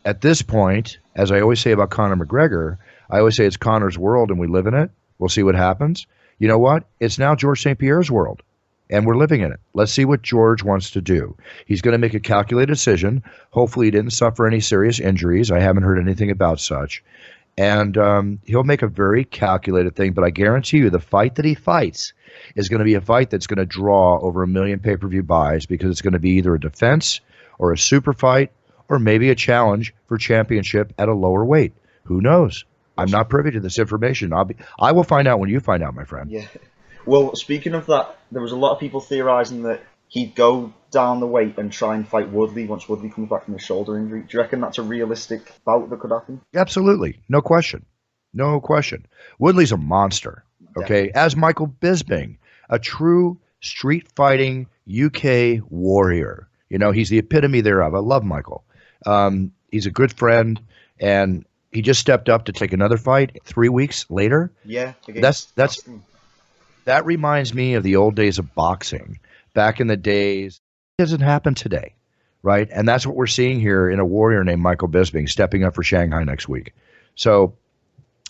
at 0.04 0.20
this 0.20 0.42
point, 0.42 0.98
as 1.14 1.30
I 1.30 1.40
always 1.40 1.60
say 1.60 1.70
about 1.70 1.90
Conor 1.90 2.16
McGregor, 2.16 2.78
I 3.10 3.18
always 3.18 3.36
say 3.36 3.46
it's 3.46 3.56
Conor's 3.56 3.96
world 3.96 4.30
and 4.30 4.38
we 4.38 4.48
live 4.48 4.66
in 4.66 4.74
it. 4.74 4.90
We'll 5.18 5.28
see 5.28 5.42
what 5.42 5.54
happens. 5.54 6.06
You 6.38 6.48
know 6.48 6.58
what? 6.58 6.84
It's 6.98 7.18
now 7.18 7.34
George 7.34 7.62
St. 7.62 7.78
Pierre's 7.78 8.10
world 8.10 8.42
and 8.90 9.06
we're 9.06 9.16
living 9.16 9.40
in 9.40 9.52
it. 9.52 9.60
Let's 9.72 9.92
see 9.92 10.04
what 10.04 10.22
George 10.22 10.62
wants 10.62 10.90
to 10.90 11.00
do. 11.00 11.36
He's 11.66 11.80
going 11.80 11.92
to 11.92 11.98
make 11.98 12.14
a 12.14 12.20
calculated 12.20 12.72
decision. 12.72 13.22
Hopefully, 13.50 13.86
he 13.86 13.90
didn't 13.90 14.12
suffer 14.12 14.46
any 14.46 14.60
serious 14.60 15.00
injuries. 15.00 15.50
I 15.50 15.60
haven't 15.60 15.84
heard 15.84 15.98
anything 15.98 16.30
about 16.30 16.60
such. 16.60 17.02
And 17.56 17.96
um, 17.96 18.40
he'll 18.44 18.64
make 18.64 18.82
a 18.82 18.88
very 18.88 19.24
calculated 19.24 19.94
thing, 19.94 20.12
but 20.12 20.24
I 20.24 20.30
guarantee 20.30 20.78
you 20.78 20.90
the 20.90 20.98
fight 20.98 21.36
that 21.36 21.44
he 21.44 21.54
fights 21.54 22.12
is 22.56 22.68
going 22.68 22.80
to 22.80 22.84
be 22.84 22.94
a 22.94 23.00
fight 23.00 23.30
that's 23.30 23.46
going 23.46 23.58
to 23.58 23.66
draw 23.66 24.18
over 24.20 24.42
a 24.42 24.48
million 24.48 24.80
pay 24.80 24.96
per 24.96 25.06
view 25.06 25.22
buys 25.22 25.64
because 25.64 25.90
it's 25.90 26.02
going 26.02 26.14
to 26.14 26.18
be 26.18 26.30
either 26.30 26.54
a 26.54 26.60
defense 26.60 27.20
or 27.58 27.72
a 27.72 27.78
super 27.78 28.12
fight 28.12 28.50
or 28.88 28.98
maybe 28.98 29.30
a 29.30 29.34
challenge 29.36 29.94
for 30.06 30.18
championship 30.18 30.92
at 30.98 31.08
a 31.08 31.14
lower 31.14 31.44
weight. 31.44 31.72
Who 32.04 32.20
knows? 32.20 32.64
I'm 32.98 33.10
not 33.10 33.28
privy 33.28 33.52
to 33.52 33.60
this 33.60 33.78
information. 33.78 34.32
I'll 34.32 34.44
be, 34.44 34.56
I 34.78 34.92
will 34.92 35.04
find 35.04 35.26
out 35.26 35.38
when 35.38 35.50
you 35.50 35.60
find 35.60 35.82
out, 35.82 35.94
my 35.94 36.04
friend. 36.04 36.30
Yeah. 36.30 36.46
Well, 37.06 37.34
speaking 37.36 37.74
of 37.74 37.86
that, 37.86 38.16
there 38.32 38.42
was 38.42 38.52
a 38.52 38.56
lot 38.56 38.72
of 38.72 38.80
people 38.80 39.00
theorising 39.00 39.62
that 39.64 39.82
he'd 40.08 40.34
go 40.34 40.72
down 40.90 41.20
the 41.20 41.26
weight 41.26 41.58
and 41.58 41.72
try 41.72 41.94
and 41.96 42.06
fight 42.06 42.30
Woodley 42.30 42.66
once 42.66 42.88
Woodley 42.88 43.10
comes 43.10 43.28
back 43.28 43.44
from 43.44 43.54
his 43.54 43.62
shoulder 43.62 43.98
injury. 43.98 44.20
Do 44.20 44.28
you 44.30 44.40
reckon 44.40 44.60
that's 44.60 44.78
a 44.78 44.82
realistic 44.82 45.52
bout 45.64 45.90
that 45.90 46.00
could 46.00 46.12
happen? 46.12 46.40
Absolutely, 46.54 47.20
no 47.28 47.40
question, 47.40 47.84
no 48.32 48.60
question. 48.60 49.06
Woodley's 49.38 49.72
a 49.72 49.76
monster. 49.76 50.44
Okay, 50.76 51.06
Definitely. 51.06 51.14
as 51.14 51.36
Michael 51.36 51.68
Bisping, 51.68 52.36
a 52.68 52.78
true 52.78 53.38
street 53.60 54.08
fighting 54.16 54.66
UK 54.88 55.62
warrior. 55.68 56.48
You 56.68 56.78
know, 56.78 56.90
he's 56.90 57.08
the 57.10 57.18
epitome 57.18 57.60
thereof. 57.60 57.94
I 57.94 57.98
love 57.98 58.24
Michael. 58.24 58.64
Um, 59.06 59.52
he's 59.70 59.86
a 59.86 59.90
good 59.90 60.12
friend, 60.12 60.60
and 60.98 61.44
he 61.70 61.82
just 61.82 62.00
stepped 62.00 62.28
up 62.28 62.46
to 62.46 62.52
take 62.52 62.72
another 62.72 62.96
fight 62.96 63.38
three 63.44 63.68
weeks 63.68 64.06
later. 64.10 64.50
Yeah, 64.64 64.94
that's 65.08 65.46
that's 65.56 65.82
that 66.84 67.06
reminds 67.06 67.54
me 67.54 67.74
of 67.74 67.82
the 67.82 67.96
old 67.96 68.14
days 68.14 68.38
of 68.38 68.54
boxing. 68.54 69.18
Back 69.54 69.80
in 69.80 69.86
the 69.86 69.96
days, 69.96 70.60
it 70.98 71.02
doesn't 71.02 71.20
happen 71.20 71.54
today, 71.54 71.94
right? 72.42 72.68
And 72.70 72.88
that's 72.88 73.06
what 73.06 73.16
we're 73.16 73.26
seeing 73.26 73.60
here 73.60 73.88
in 73.88 74.00
a 74.00 74.04
warrior 74.04 74.44
named 74.44 74.62
Michael 74.62 74.88
Bisping 74.88 75.28
stepping 75.28 75.64
up 75.64 75.74
for 75.74 75.82
Shanghai 75.82 76.24
next 76.24 76.48
week. 76.48 76.74
So, 77.14 77.54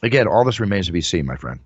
again, 0.03 0.27
all 0.29 0.45
this 0.45 0.61
remains 0.61 0.87
to 0.87 0.93
be 0.93 1.01
seen, 1.01 1.27
my 1.27 1.37
friend. 1.37 1.61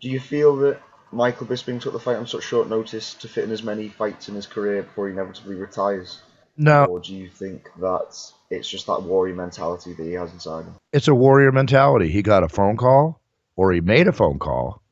Do 0.00 0.08
you 0.08 0.20
feel 0.20 0.56
that 0.56 0.80
Michael 1.12 1.46
Bisping 1.46 1.80
took 1.80 1.92
the 1.92 2.00
fight 2.00 2.16
on 2.16 2.26
such 2.26 2.42
short 2.42 2.68
notice 2.68 3.14
to 3.14 3.28
fit 3.28 3.44
in 3.44 3.50
as 3.50 3.62
many 3.62 3.88
fights 3.88 4.28
in 4.28 4.34
his 4.34 4.46
career 4.46 4.82
before 4.82 5.06
he 5.06 5.12
inevitably 5.12 5.54
retires? 5.54 6.20
No. 6.56 6.86
Or 6.86 7.00
do 7.00 7.14
you 7.14 7.28
think 7.28 7.70
that 7.78 8.32
it's 8.50 8.68
just 8.68 8.86
that 8.88 9.02
warrior 9.02 9.34
mentality 9.34 9.92
that 9.92 10.02
he 10.02 10.12
has 10.14 10.32
inside 10.32 10.64
him? 10.64 10.74
It's 10.92 11.06
a 11.06 11.14
warrior 11.14 11.52
mentality. 11.52 12.10
He 12.10 12.22
got 12.22 12.42
a 12.42 12.48
phone 12.48 12.76
call, 12.76 13.20
or 13.54 13.72
he 13.72 13.80
made 13.80 14.08
a 14.08 14.12
phone 14.12 14.40
call, 14.40 14.82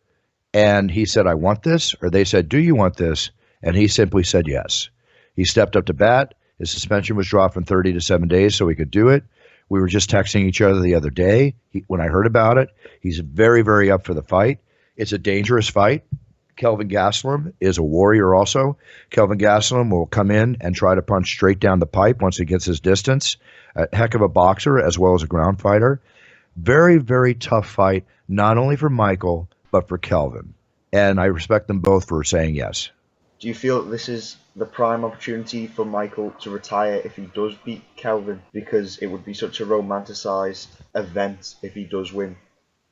and 0.56 0.90
he 0.90 1.04
said, 1.04 1.26
I 1.26 1.34
want 1.34 1.62
this, 1.64 1.94
or 2.00 2.08
they 2.08 2.24
said, 2.24 2.48
Do 2.48 2.58
you 2.58 2.74
want 2.74 2.96
this? 2.96 3.30
And 3.62 3.76
he 3.76 3.88
simply 3.88 4.24
said 4.24 4.46
yes. 4.46 4.88
He 5.34 5.44
stepped 5.44 5.76
up 5.76 5.84
to 5.84 5.92
bat. 5.92 6.32
His 6.58 6.70
suspension 6.70 7.14
was 7.14 7.28
dropped 7.28 7.52
from 7.52 7.64
30 7.64 7.92
to 7.92 8.00
seven 8.00 8.26
days 8.26 8.54
so 8.54 8.66
he 8.66 8.74
could 8.74 8.90
do 8.90 9.08
it. 9.08 9.22
We 9.68 9.80
were 9.80 9.86
just 9.86 10.08
texting 10.08 10.46
each 10.46 10.62
other 10.62 10.80
the 10.80 10.94
other 10.94 11.10
day 11.10 11.56
he, 11.68 11.84
when 11.88 12.00
I 12.00 12.06
heard 12.06 12.26
about 12.26 12.56
it. 12.56 12.70
He's 13.02 13.18
very, 13.18 13.60
very 13.60 13.90
up 13.90 14.06
for 14.06 14.14
the 14.14 14.22
fight. 14.22 14.60
It's 14.96 15.12
a 15.12 15.18
dangerous 15.18 15.68
fight. 15.68 16.04
Kelvin 16.56 16.88
Gastelum 16.88 17.52
is 17.60 17.76
a 17.76 17.82
warrior 17.82 18.34
also. 18.34 18.78
Kelvin 19.10 19.36
Gastelum 19.36 19.90
will 19.90 20.06
come 20.06 20.30
in 20.30 20.56
and 20.62 20.74
try 20.74 20.94
to 20.94 21.02
punch 21.02 21.28
straight 21.28 21.60
down 21.60 21.80
the 21.80 21.86
pipe 21.86 22.22
once 22.22 22.38
he 22.38 22.46
gets 22.46 22.64
his 22.64 22.80
distance. 22.80 23.36
A 23.74 23.94
heck 23.94 24.14
of 24.14 24.22
a 24.22 24.28
boxer 24.28 24.78
as 24.78 24.98
well 24.98 25.12
as 25.12 25.22
a 25.22 25.26
ground 25.26 25.60
fighter. 25.60 26.00
Very, 26.56 26.96
very 26.96 27.34
tough 27.34 27.68
fight, 27.68 28.06
not 28.26 28.56
only 28.56 28.76
for 28.76 28.88
Michael, 28.88 29.50
but 29.76 29.88
for 29.88 29.98
Kelvin. 29.98 30.54
And 30.90 31.20
I 31.20 31.26
respect 31.26 31.68
them 31.68 31.80
both 31.80 32.08
for 32.08 32.24
saying 32.24 32.54
yes. 32.54 32.90
Do 33.38 33.48
you 33.48 33.54
feel 33.54 33.82
this 33.82 34.08
is 34.08 34.38
the 34.54 34.64
prime 34.64 35.04
opportunity 35.04 35.66
for 35.66 35.84
Michael 35.84 36.30
to 36.40 36.48
retire 36.48 37.02
if 37.04 37.16
he 37.16 37.26
does 37.34 37.54
beat 37.62 37.82
Kelvin? 37.94 38.40
Because 38.54 38.96
it 38.98 39.08
would 39.08 39.26
be 39.26 39.34
such 39.34 39.60
a 39.60 39.66
romanticised 39.66 40.70
event 40.94 41.56
if 41.62 41.74
he 41.74 41.84
does 41.84 42.10
win, 42.10 42.36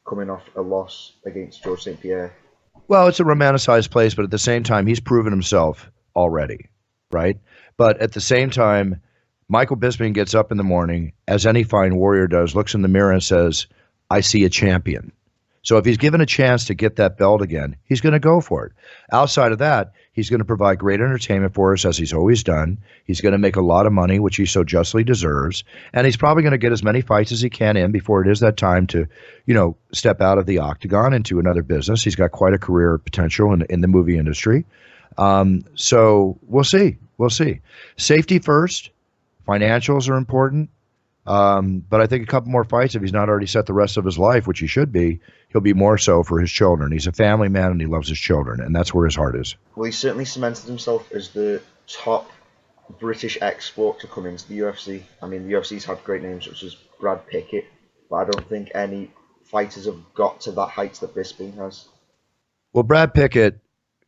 coming 0.06 0.28
off 0.28 0.42
a 0.56 0.60
loss 0.60 1.12
against 1.24 1.64
George 1.64 1.84
St. 1.84 1.98
Pierre. 1.98 2.34
Well, 2.88 3.08
it's 3.08 3.20
a 3.20 3.24
romanticized 3.24 3.90
place, 3.90 4.12
but 4.12 4.26
at 4.26 4.30
the 4.30 4.38
same 4.38 4.62
time, 4.62 4.86
he's 4.86 5.00
proven 5.00 5.32
himself 5.32 5.90
already, 6.14 6.68
right? 7.10 7.38
But 7.78 8.02
at 8.02 8.12
the 8.12 8.20
same 8.20 8.50
time, 8.50 9.00
Michael 9.48 9.78
Bisping 9.78 10.12
gets 10.12 10.34
up 10.34 10.50
in 10.50 10.58
the 10.58 10.64
morning, 10.64 11.14
as 11.26 11.46
any 11.46 11.62
fine 11.62 11.96
warrior 11.96 12.26
does, 12.26 12.54
looks 12.54 12.74
in 12.74 12.82
the 12.82 12.88
mirror 12.88 13.12
and 13.12 13.22
says, 13.22 13.68
I 14.10 14.20
see 14.20 14.44
a 14.44 14.50
champion. 14.50 15.12
So 15.64 15.78
if 15.78 15.84
he's 15.84 15.96
given 15.96 16.20
a 16.20 16.26
chance 16.26 16.66
to 16.66 16.74
get 16.74 16.96
that 16.96 17.16
belt 17.18 17.42
again, 17.42 17.74
he's 17.86 18.00
going 18.02 18.12
to 18.12 18.20
go 18.20 18.40
for 18.40 18.66
it. 18.66 18.72
Outside 19.10 19.50
of 19.50 19.58
that, 19.58 19.92
he's 20.12 20.30
going 20.30 20.40
to 20.40 20.44
provide 20.44 20.78
great 20.78 21.00
entertainment 21.00 21.54
for 21.54 21.72
us 21.72 21.84
as 21.86 21.96
he's 21.96 22.12
always 22.12 22.44
done. 22.44 22.78
He's 23.06 23.22
going 23.22 23.32
to 23.32 23.38
make 23.38 23.56
a 23.56 23.62
lot 23.62 23.86
of 23.86 23.92
money, 23.92 24.20
which 24.20 24.36
he 24.36 24.44
so 24.44 24.62
justly 24.62 25.02
deserves, 25.02 25.64
and 25.92 26.06
he's 26.06 26.18
probably 26.18 26.42
going 26.42 26.52
to 26.52 26.58
get 26.58 26.72
as 26.72 26.84
many 26.84 27.00
fights 27.00 27.32
as 27.32 27.40
he 27.40 27.50
can 27.50 27.76
in 27.76 27.92
before 27.92 28.22
it 28.22 28.30
is 28.30 28.40
that 28.40 28.58
time 28.58 28.86
to, 28.88 29.06
you 29.46 29.54
know, 29.54 29.74
step 29.92 30.20
out 30.20 30.38
of 30.38 30.46
the 30.46 30.58
octagon 30.58 31.14
into 31.14 31.38
another 31.38 31.62
business. 31.62 32.04
He's 32.04 32.16
got 32.16 32.30
quite 32.30 32.54
a 32.54 32.58
career 32.58 32.98
potential 32.98 33.52
in 33.52 33.62
in 33.70 33.80
the 33.80 33.88
movie 33.88 34.18
industry. 34.18 34.64
Um, 35.16 35.64
so 35.74 36.38
we'll 36.42 36.64
see. 36.64 36.98
We'll 37.16 37.30
see. 37.30 37.60
Safety 37.96 38.38
first. 38.38 38.90
Financials 39.46 40.08
are 40.08 40.16
important. 40.16 40.70
Um, 41.26 41.78
but 41.88 42.00
I 42.00 42.06
think 42.06 42.24
a 42.24 42.30
couple 42.30 42.50
more 42.50 42.64
fights, 42.64 42.94
if 42.94 43.02
he's 43.02 43.12
not 43.12 43.28
already 43.28 43.46
set 43.46 43.66
the 43.66 43.72
rest 43.72 43.96
of 43.96 44.04
his 44.04 44.18
life, 44.18 44.46
which 44.46 44.60
he 44.60 44.66
should 44.66 44.92
be, 44.92 45.20
he'll 45.48 45.62
be 45.62 45.72
more 45.72 45.96
so 45.96 46.22
for 46.22 46.38
his 46.38 46.50
children. 46.50 46.92
He's 46.92 47.06
a 47.06 47.12
family 47.12 47.48
man 47.48 47.70
and 47.70 47.80
he 47.80 47.86
loves 47.86 48.08
his 48.08 48.18
children, 48.18 48.60
and 48.60 48.76
that's 48.76 48.92
where 48.92 49.06
his 49.06 49.16
heart 49.16 49.36
is. 49.36 49.56
Well, 49.74 49.86
he 49.86 49.92
certainly 49.92 50.26
cemented 50.26 50.66
himself 50.66 51.10
as 51.12 51.30
the 51.30 51.62
top 51.86 52.30
British 52.98 53.38
export 53.40 54.00
to 54.00 54.06
come 54.06 54.26
into 54.26 54.46
the 54.48 54.58
UFC. 54.58 55.02
I 55.22 55.26
mean, 55.26 55.48
the 55.48 55.54
UFC's 55.54 55.84
had 55.84 56.04
great 56.04 56.22
names 56.22 56.44
such 56.44 56.62
as 56.62 56.76
Brad 57.00 57.26
Pickett, 57.26 57.64
but 58.10 58.16
I 58.16 58.24
don't 58.24 58.48
think 58.48 58.72
any 58.74 59.10
fighters 59.44 59.86
have 59.86 60.00
got 60.14 60.42
to 60.42 60.52
that 60.52 60.68
height 60.68 60.94
that 60.94 61.14
Bisping 61.14 61.56
has. 61.56 61.86
Well, 62.74 62.82
Brad 62.82 63.14
Pickett, 63.14 63.60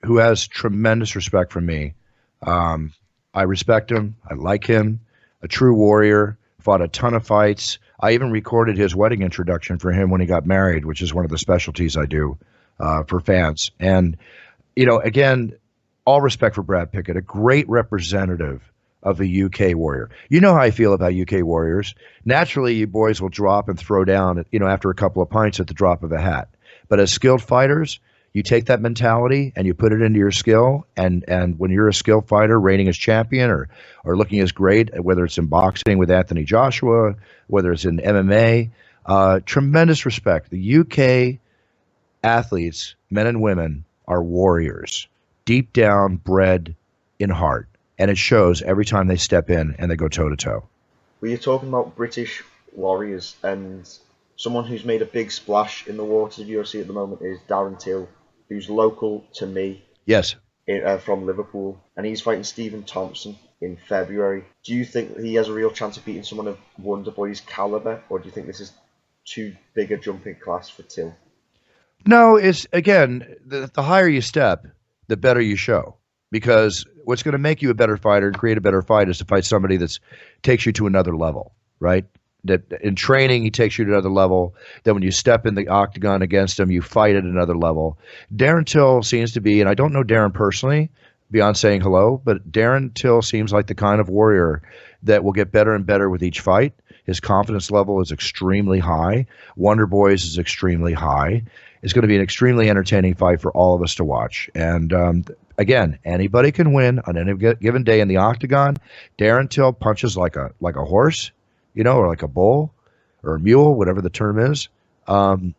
who 0.05 0.19
has 0.19 0.47
tremendous 0.47 1.17
respect 1.17 1.53
for 1.53 1.61
me, 1.61 1.95
um, 2.43 2.93
I 3.33 3.43
respect 3.43 3.91
him. 3.91 4.17
I 4.29 4.35
like 4.35 4.67
him. 4.67 5.01
A 5.43 5.49
true 5.49 5.75
warrior 5.75 6.39
fought 6.67 6.83
a 6.83 6.89
ton 6.89 7.15
of 7.15 7.25
fights. 7.25 7.79
I 8.01 8.15
even 8.15 8.33
recorded 8.33 8.77
his 8.77 8.93
wedding 8.93 9.23
introduction 9.23 9.79
for 9.79 9.93
him 9.93 10.11
when 10.11 10.21
he 10.21 10.27
got 10.27 10.47
married, 10.47 10.85
which 10.85 11.01
is 11.01 11.15
one 11.15 11.25
of 11.25 11.31
the 11.31 11.39
specialties 11.39 11.97
I 11.97 12.07
do 12.07 12.37
uh, 12.81 13.05
for 13.05 13.21
fans. 13.21 13.71
And, 13.79 14.17
you 14.75 14.85
know, 14.85 14.99
again, 14.99 15.53
all 16.05 16.21
respect 16.21 16.57
for 16.57 16.65
Brad 16.65 16.91
Pickett, 16.91 17.17
a 17.17 17.23
great 17.23 17.69
representative 17.69 18.61
of 19.01 19.21
a 19.21 19.43
UK 19.45 19.77
warrior. 19.77 20.11
You 20.29 20.41
know 20.41 20.55
how 20.55 20.61
I 20.61 20.73
feel 20.73 20.93
about 20.93 21.15
UK 21.15 21.45
warriors. 21.45 21.95
Naturally, 22.25 22.75
you 22.75 22.89
boys 22.89 23.23
will 23.23 23.29
drop 23.29 23.69
and 23.69 23.79
throw 23.79 24.05
down, 24.05 24.45
you 24.51 24.59
know, 24.59 24.67
after 24.67 24.91
a 24.91 24.95
couple 24.95 25.23
of 25.23 25.31
pints 25.31 25.61
at 25.61 25.69
the 25.69 25.75
drop 25.75 26.03
of 26.03 26.11
a 26.11 26.21
hat. 26.21 26.49
But 26.89 26.99
as 26.99 27.13
skilled 27.13 27.43
fighters, 27.43 28.01
you 28.37 28.43
take 28.43 28.67
that 28.67 28.83
mentality 28.83 29.51
and 29.57 29.67
you 29.67 29.73
put 29.73 29.95
it 29.95 30.03
into 30.03 30.19
your 30.19 30.31
skill 30.31 30.87
and 30.95 31.25
and 31.27 31.59
when 31.59 31.71
you're 31.71 31.89
a 31.89 31.95
skill 31.95 32.21
fighter 32.21 32.61
reigning 32.61 32.87
as 32.87 32.95
champion 32.95 33.49
or 33.51 33.71
or 34.05 34.15
looking 34.15 34.41
as 34.41 34.53
great 34.53 34.91
whether 35.03 35.25
it's 35.25 35.39
in 35.39 35.47
boxing 35.47 35.97
with 35.97 36.11
Anthony 36.11 36.45
Joshua 36.45 37.15
whether 37.47 37.73
it's 37.73 37.87
in 37.87 37.97
MMA 37.97 38.73
uh, 39.07 39.41
tremendous 39.47 40.05
respect. 40.05 40.51
The 40.51 40.79
UK 40.81 41.41
athletes 42.23 42.95
men 43.09 43.27
and 43.27 43.41
women 43.41 43.87
are 44.07 44.23
warriors 44.23 45.09
deep 45.47 45.73
down 45.73 46.17
bred 46.17 46.77
in 47.19 47.31
heart. 47.31 47.71
And 47.99 48.11
it 48.11 48.19
shows 48.19 48.61
every 48.61 48.85
time 48.85 49.07
they 49.07 49.17
step 49.17 49.49
in 49.49 49.77
and 49.79 49.91
they 49.91 49.97
go 49.97 50.09
toe 50.09 50.29
to 50.29 50.37
toe. 50.37 50.65
Well 51.23 51.31
you're 51.31 51.39
talking 51.39 51.71
about 51.71 51.97
British 51.97 52.43
warriors 52.75 53.35
and 53.43 53.89
someone 54.37 54.67
who's 54.67 54.85
made 54.85 55.01
a 55.01 55.07
big 55.07 55.33
splash 55.33 55.87
in 55.87 55.97
the 55.97 56.05
waters 56.05 56.39
of 56.39 56.49
UFC 56.49 56.83
at 56.83 56.87
the 56.87 56.93
moment 56.93 57.23
is 57.23 57.39
Darren 57.49 57.79
Till 57.79 58.07
who's 58.49 58.69
local 58.71 59.25
to 59.35 59.47
me. 59.47 59.85
Yes. 60.05 60.37
In, 60.67 60.85
uh, 60.85 60.99
from 60.99 61.27
Liverpool, 61.27 61.81
and 61.97 62.05
he's 62.05 62.21
fighting 62.21 62.43
Stephen 62.43 62.83
Thompson 62.83 63.37
in 63.61 63.77
February. 63.89 64.45
Do 64.65 64.75
you 64.75 64.85
think 64.85 65.19
he 65.19 65.35
has 65.35 65.49
a 65.49 65.53
real 65.53 65.71
chance 65.71 65.97
of 65.97 66.05
beating 66.05 66.25
someone 66.25 66.49
of 66.49 66.59
Wonderboy's 66.81 67.41
caliber, 67.41 68.03
or 68.09 68.19
do 68.19 68.27
you 68.27 68.33
think 68.33 68.47
this 68.47 68.61
is 68.61 68.73
too 69.25 69.55
big 69.75 69.93
a 69.93 69.97
jumping 69.97 70.37
class 70.37 70.69
for 70.69 70.83
Till? 70.83 71.15
No, 72.05 72.37
it's 72.37 72.67
again 72.73 73.37
the, 73.45 73.71
the 73.73 73.83
higher 73.83 74.09
you 74.09 74.21
step, 74.21 74.67
the 75.09 75.17
better 75.17 75.41
you 75.41 75.57
show. 75.57 75.97
Because 76.33 76.85
what's 77.05 77.23
going 77.23 77.33
to 77.33 77.39
make 77.39 77.63
you 77.63 77.71
a 77.71 77.75
better 77.75 77.97
fighter 77.97 78.27
and 78.27 78.37
create 78.37 78.59
a 78.59 78.61
better 78.61 78.83
fight 78.83 79.09
is 79.09 79.19
to 79.19 79.25
fight 79.25 79.45
somebody 79.45 79.77
that 79.77 79.97
takes 80.43 80.67
you 80.67 80.73
to 80.73 80.89
another 80.89 81.17
level, 81.17 81.55
right? 81.79 82.05
That 82.47 82.73
in 82.83 82.95
training 82.95 83.43
he 83.43 83.51
takes 83.51 83.79
you 83.79 83.85
to 83.85 83.93
another 83.93 84.11
level. 84.11 84.55
Then 84.85 84.95
when 84.95 85.03
you 85.03 85.11
step 85.11 85.47
in 85.47 85.55
the 85.55 85.69
octagon 85.69 86.23
against 86.23 86.59
him, 86.59 86.71
you 86.71 86.83
fight 86.83 87.17
at 87.17 87.25
another 87.25 87.57
level. 87.57 87.99
Darren 88.35 88.67
Till 88.67 89.03
seems 89.03 89.33
to 89.33 89.41
be, 89.41 89.61
and 89.61 89.69
I 89.69 89.75
don't 89.75 89.93
know 89.93 90.03
Darren 90.03 90.33
personally 90.33 90.91
beyond 91.31 91.57
saying 91.57 91.81
hello, 91.81 92.21
but 92.25 92.51
Darren 92.51 92.95
Till 92.95 93.23
seems 93.23 93.53
like 93.53 93.67
the 93.67 93.75
kind 93.75 94.01
of 94.01 94.09
warrior 94.09 94.63
that 95.03 95.25
will 95.25 95.33
get 95.33 95.53
better 95.53 95.75
and 95.75 95.87
better 95.87 96.09
with 96.09 96.23
each 96.23 96.41
fight. 96.41 96.73
His 97.05 97.21
confidence 97.21 97.71
level 97.71 98.01
is 98.01 98.11
extremely 98.11 98.81
high. 98.81 99.27
Wonderboy's 99.57 100.25
is 100.25 100.39
extremely 100.39 100.93
high. 100.93 101.45
It's 101.83 101.93
going 101.93 102.03
to 102.03 102.09
be 102.09 102.17
an 102.17 102.23
extremely 102.23 102.69
entertaining 102.69 103.15
fight 103.15 103.41
for 103.41 103.53
all 103.53 103.75
of 103.75 103.83
us 103.83 103.95
to 103.97 104.05
watch. 104.05 104.51
And 104.55 104.93
um, 104.93 105.25
again, 105.57 105.99
anybody 106.05 106.51
can 106.51 106.73
win 106.73 107.01
on 107.07 107.17
any 107.17 107.35
given 107.35 107.85
day 107.85 108.01
in 108.01 108.09
the 108.09 108.17
octagon. 108.17 108.77
Darren 109.19 109.49
Till 109.49 109.73
punches 109.73 110.17
like 110.17 110.37
a 110.37 110.51
like 110.61 110.77
a 110.77 110.85
horse 110.85 111.31
you 111.77 111.85
know, 111.85 111.99
or 111.99 112.09
like 112.09 112.23
a 112.23 112.29
bull 112.29 112.73
or 113.23 113.37
a 113.37 113.39
mule, 113.39 113.75
whatever 113.75 114.01
the 114.01 114.11
term 114.11 114.41
is. 114.41 114.69
Um, 115.07 115.55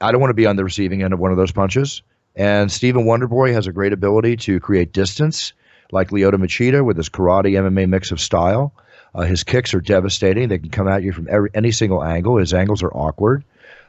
I 0.00 0.10
don't 0.10 0.20
want 0.20 0.30
to 0.30 0.34
be 0.34 0.46
on 0.46 0.56
the 0.56 0.64
receiving 0.64 1.02
end 1.02 1.12
of 1.12 1.20
one 1.20 1.30
of 1.30 1.36
those 1.36 1.52
punches. 1.52 2.02
And 2.34 2.72
Stephen 2.72 3.04
Wonderboy 3.04 3.52
has 3.52 3.66
a 3.66 3.72
great 3.72 3.92
ability 3.92 4.36
to 4.38 4.58
create 4.58 4.92
distance, 4.92 5.52
like 5.92 6.10
Lyoto 6.10 6.34
Machida 6.34 6.84
with 6.84 6.96
his 6.96 7.08
karate 7.08 7.52
MMA 7.52 7.88
mix 7.88 8.10
of 8.10 8.20
style. 8.20 8.72
Uh, 9.14 9.22
his 9.22 9.44
kicks 9.44 9.74
are 9.74 9.80
devastating. 9.80 10.48
They 10.48 10.58
can 10.58 10.70
come 10.70 10.88
at 10.88 11.02
you 11.02 11.12
from 11.12 11.28
every, 11.28 11.50
any 11.52 11.72
single 11.72 12.02
angle. 12.02 12.38
His 12.38 12.54
angles 12.54 12.82
are 12.82 12.92
awkward. 12.92 13.44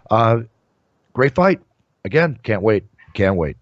Uh, 0.09 0.41
great 1.13 1.35
fight. 1.35 1.61
Again, 2.03 2.39
can't 2.43 2.63
wait. 2.63 2.85
Can't 3.13 3.35
wait. 3.35 3.55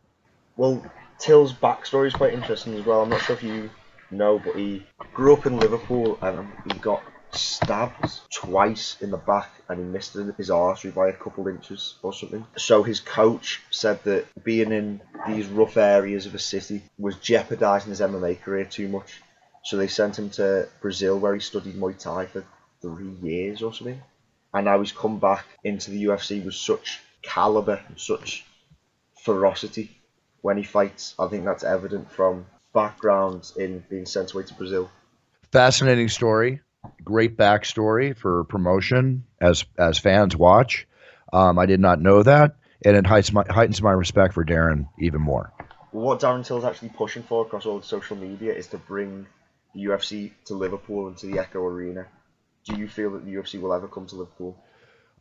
Well, 0.55 0.83
Till's 1.19 1.53
backstory 1.53 2.07
is 2.07 2.13
quite 2.13 2.33
interesting 2.33 2.73
as 2.75 2.85
well. 2.85 3.01
I'm 3.01 3.09
not 3.09 3.21
sure 3.21 3.35
if 3.35 3.43
you 3.43 3.69
know, 4.09 4.39
but 4.39 4.55
he 4.55 4.85
grew 5.13 5.33
up 5.33 5.45
in 5.45 5.59
Liverpool 5.59 6.17
and 6.21 6.47
he 6.71 6.79
got 6.79 7.03
stabbed 7.31 8.21
twice 8.33 8.97
in 9.01 9.11
the 9.11 9.17
back 9.17 9.49
and 9.67 9.79
he 9.79 9.85
missed 9.85 10.13
his 10.37 10.49
artery 10.49 10.91
by 10.91 11.09
a 11.09 11.13
couple 11.13 11.47
inches 11.47 11.95
or 12.01 12.13
something. 12.13 12.45
So 12.57 12.83
his 12.83 12.99
coach 12.99 13.61
said 13.69 14.03
that 14.03 14.25
being 14.43 14.71
in 14.71 15.01
these 15.27 15.47
rough 15.47 15.77
areas 15.77 16.25
of 16.25 16.35
a 16.35 16.39
city 16.39 16.81
was 16.97 17.15
jeopardising 17.17 17.89
his 17.89 18.01
MMA 18.01 18.41
career 18.41 18.65
too 18.65 18.87
much. 18.87 19.21
So 19.63 19.77
they 19.77 19.87
sent 19.87 20.17
him 20.17 20.29
to 20.31 20.67
Brazil 20.81 21.19
where 21.19 21.33
he 21.33 21.39
studied 21.39 21.75
Muay 21.75 21.97
Thai 21.97 22.25
for 22.25 22.43
three 22.81 23.11
years 23.21 23.61
or 23.61 23.73
something. 23.73 24.01
And 24.53 24.65
now 24.65 24.79
he's 24.79 24.91
come 24.91 25.19
back 25.19 25.45
into 25.63 25.91
the 25.91 26.05
UFC 26.05 26.43
with 26.43 26.55
such 26.55 27.01
caliber 27.21 27.79
and 27.87 27.99
such 27.99 28.45
ferocity 29.23 29.95
when 30.41 30.57
he 30.57 30.63
fights. 30.63 31.13
I 31.19 31.27
think 31.27 31.45
that's 31.45 31.63
evident 31.63 32.11
from 32.11 32.45
background 32.73 33.51
in 33.57 33.83
being 33.89 34.05
sent 34.05 34.33
away 34.33 34.43
to 34.43 34.53
Brazil. 34.53 34.89
Fascinating 35.51 36.09
story 36.09 36.61
great 37.03 37.37
backstory 37.37 38.15
for 38.15 38.43
promotion 38.45 39.25
as 39.39 39.65
as 39.77 39.97
fans 39.97 40.35
watch. 40.35 40.87
Um, 41.31 41.59
I 41.59 41.65
did 41.65 41.79
not 41.79 42.01
know 42.01 42.23
that, 42.23 42.55
and 42.83 42.95
it 42.95 43.05
heightens 43.05 43.31
my, 43.31 43.45
heightens 43.49 43.81
my 43.81 43.91
respect 43.91 44.33
for 44.33 44.43
Darren 44.43 44.87
even 44.99 45.21
more. 45.21 45.53
What 45.91 46.19
Darren 46.19 46.45
Till 46.45 46.57
is 46.57 46.63
actually 46.63 46.89
pushing 46.89 47.23
for 47.23 47.45
across 47.45 47.65
all 47.65 47.79
the 47.79 47.85
social 47.85 48.15
media 48.15 48.53
is 48.53 48.67
to 48.67 48.77
bring 48.77 49.27
the 49.73 49.85
UFC 49.85 50.31
to 50.45 50.55
Liverpool 50.55 51.07
and 51.07 51.17
to 51.17 51.27
the 51.27 51.39
Echo 51.39 51.63
Arena. 51.63 52.05
Do 52.65 52.77
you 52.77 52.87
feel 52.87 53.11
that 53.11 53.25
the 53.25 53.33
UFC 53.33 53.59
will 53.59 53.73
ever 53.73 53.87
come 53.87 54.05
to 54.07 54.15
Liverpool? 54.15 54.57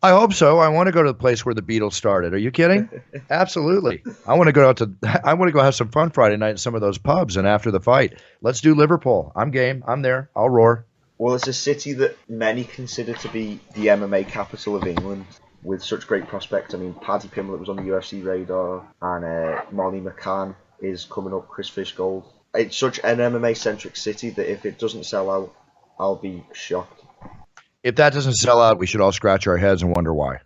I 0.02 0.10
hope 0.10 0.32
so. 0.32 0.58
I 0.58 0.68
want 0.68 0.86
to 0.86 0.92
go 0.92 1.02
to 1.02 1.10
the 1.10 1.18
place 1.18 1.44
where 1.44 1.54
the 1.54 1.62
Beatles 1.62 1.94
started. 1.94 2.32
Are 2.32 2.38
you 2.38 2.52
kidding? 2.52 2.88
Absolutely. 3.30 4.04
I 4.26 4.34
want 4.34 4.46
to 4.46 4.52
go 4.52 4.68
out 4.68 4.76
to. 4.76 4.94
I 5.24 5.34
want 5.34 5.48
to 5.48 5.52
go 5.52 5.62
have 5.62 5.74
some 5.74 5.90
fun 5.90 6.10
Friday 6.10 6.36
night 6.36 6.50
in 6.50 6.56
some 6.56 6.74
of 6.76 6.80
those 6.80 6.98
pubs, 6.98 7.36
and 7.36 7.48
after 7.48 7.70
the 7.70 7.80
fight, 7.80 8.14
let's 8.40 8.60
do 8.60 8.74
Liverpool. 8.74 9.32
I'm 9.34 9.50
game. 9.50 9.82
I'm 9.86 10.02
there. 10.02 10.30
I'll 10.36 10.48
roar. 10.48 10.86
Well, 11.18 11.34
it's 11.34 11.48
a 11.48 11.52
city 11.52 11.94
that 11.94 12.16
many 12.28 12.62
consider 12.62 13.12
to 13.12 13.28
be 13.28 13.60
the 13.74 13.88
MMA 13.88 14.28
capital 14.28 14.76
of 14.76 14.86
England. 14.86 15.26
with 15.62 15.82
such 15.82 16.06
great 16.06 16.28
prospects. 16.28 16.72
I 16.72 16.78
mean, 16.78 16.94
Paddy 16.94 17.26
Pimblett 17.28 17.58
was 17.58 17.68
on 17.68 17.76
the 17.76 17.82
UFC 17.82 18.24
radar, 18.24 18.86
and 19.02 19.24
uh, 19.24 19.62
Molly 19.72 20.00
McCann 20.00 20.54
is 20.80 21.04
coming 21.04 21.34
up. 21.34 21.48
Chris 21.48 21.68
Fishgold. 21.68 22.24
It's 22.54 22.76
such 22.76 22.98
an 23.02 23.18
MMA 23.18 23.56
centric 23.56 23.96
city 23.96 24.30
that 24.30 24.50
if 24.50 24.64
it 24.64 24.78
doesn't 24.78 25.04
sell 25.04 25.30
out, 25.30 25.54
I'll 25.98 26.16
be 26.16 26.44
shocked. 26.52 27.02
If 27.82 27.96
that 27.96 28.12
doesn't 28.12 28.34
sell 28.34 28.62
out, 28.62 28.78
we 28.78 28.86
should 28.86 29.00
all 29.00 29.12
scratch 29.12 29.46
our 29.46 29.56
heads 29.56 29.82
and 29.82 29.94
wonder 29.94 30.14
why. 30.14 30.38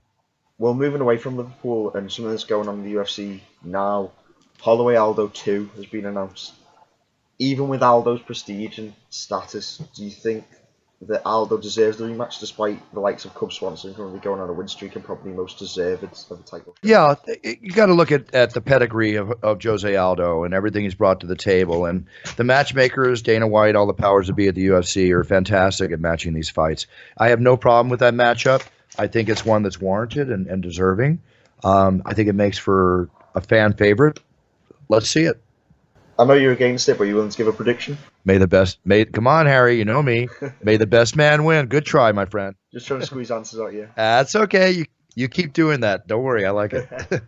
Well, 0.59 0.75
moving 0.75 1.01
away 1.01 1.19
from 1.19 1.37
Liverpool 1.37 1.93
and 1.95 2.11
something 2.11 2.31
that's 2.31 2.45
going 2.45 2.69
on 2.69 2.81
in 2.81 2.85
the 2.85 2.95
UFC 2.95 3.41
now, 3.63 4.13
Holloway 4.61 4.97
Aldo 4.97 5.29
2 5.29 5.71
has 5.77 5.87
been 5.87 6.07
announced. 6.07 6.53
Even 7.39 7.69
with 7.69 7.83
Aldo's 7.83 8.23
prestige 8.23 8.79
and 8.79 8.95
status, 9.11 9.79
do 9.95 10.05
you 10.05 10.11
think 10.11 10.45
that 11.09 11.23
Aldo 11.27 11.59
deserves 11.59 11.97
the 11.97 12.05
rematch 12.05 12.39
despite 12.39 12.81
the 12.93 13.01
likes 13.01 13.25
of 13.25 13.35
Cub 13.35 13.53
Swanson 13.53 13.95
currently 13.95 14.21
going 14.21 14.41
on 14.41 14.49
a 14.49 14.53
win 14.53 14.69
streak 14.69 14.95
and 14.95 15.05
probably 15.05 15.33
most 15.33 15.59
deserved 15.59 16.05
of 16.05 16.11
the 16.29 16.45
title? 16.45 16.77
Yeah, 16.83 17.17
you 17.43 17.73
got 17.73 17.87
to 17.87 17.95
look 17.95 18.13
at, 18.13 18.35
at 18.35 18.55
the 18.55 18.61
pedigree 18.61 19.17
of, 19.17 19.33
of 19.43 19.63
Jose 19.63 19.95
Aldo 19.95 20.45
and 20.45 20.55
everything 20.55 20.85
he's 20.85 20.95
brought 20.95 21.21
to 21.21 21.27
the 21.27 21.37
table. 21.37 21.87
And 21.87 22.07
the 22.37 22.45
matchmakers, 22.45 23.23
Dana 23.23 23.49
White, 23.49 23.75
all 23.75 23.87
the 23.87 23.95
powers 23.95 24.29
to 24.29 24.33
be 24.33 24.49
at 24.49 24.55
the 24.55 24.67
UFC, 24.69 25.11
are 25.11 25.25
fantastic 25.25 25.91
at 25.91 26.01
matching 26.01 26.35
these 26.35 26.51
fights. 26.51 26.87
I 27.19 27.29
have 27.29 27.41
no 27.41 27.57
problem 27.57 27.89
with 27.89 28.01
that 28.01 28.15
matchup. 28.15 28.65
I 28.99 29.07
think 29.09 29.29
it's 29.29 29.45
one 29.45 29.63
that's 29.63 29.81
warranted 29.81 30.31
and, 30.31 30.47
and 30.47 30.63
deserving. 30.63 31.21
Um, 31.65 32.03
I 32.05 32.15
think 32.15 32.29
it 32.29 32.35
makes 32.35 32.59
for 32.59 33.09
a 33.35 33.41
fan 33.41 33.75
favorite. 33.75 34.21
Let's 34.89 35.09
see 35.09 35.25
it. 35.25 35.41
I 36.23 36.25
know 36.25 36.35
you're 36.35 36.53
against 36.53 36.89
it, 36.89 36.99
but 36.99 37.05
are 37.05 37.07
you 37.09 37.17
willing 37.17 37.31
to 37.31 37.37
give 37.37 37.49
a 37.49 37.53
prediction? 37.53 37.99
May 38.25 38.39
the 38.39 38.47
best. 38.47 38.79
May 38.85 39.05
come 39.05 39.27
on, 39.27 39.47
Harry. 39.47 39.77
You 39.77 39.85
know 39.85 40.01
me. 40.01 40.29
May 40.63 40.77
the 40.77 40.87
best 40.87 41.17
man 41.17 41.43
win. 41.43 41.67
Good 41.67 41.85
try, 41.85 42.13
my 42.13 42.27
friend. 42.27 42.55
Just 42.73 42.87
trying 42.87 43.01
to 43.01 43.07
squeeze 43.07 43.33
answers 43.33 43.59
out 43.59 43.73
you. 43.73 43.89
That's 43.97 44.37
okay. 44.37 44.71
You 44.71 44.85
you 45.17 45.27
keep 45.27 45.53
doing 45.53 45.81
that. 45.81 46.07
Don't 46.07 46.23
worry. 46.23 46.47
I 46.47 46.51
like 46.51 46.75
it. 46.75 46.89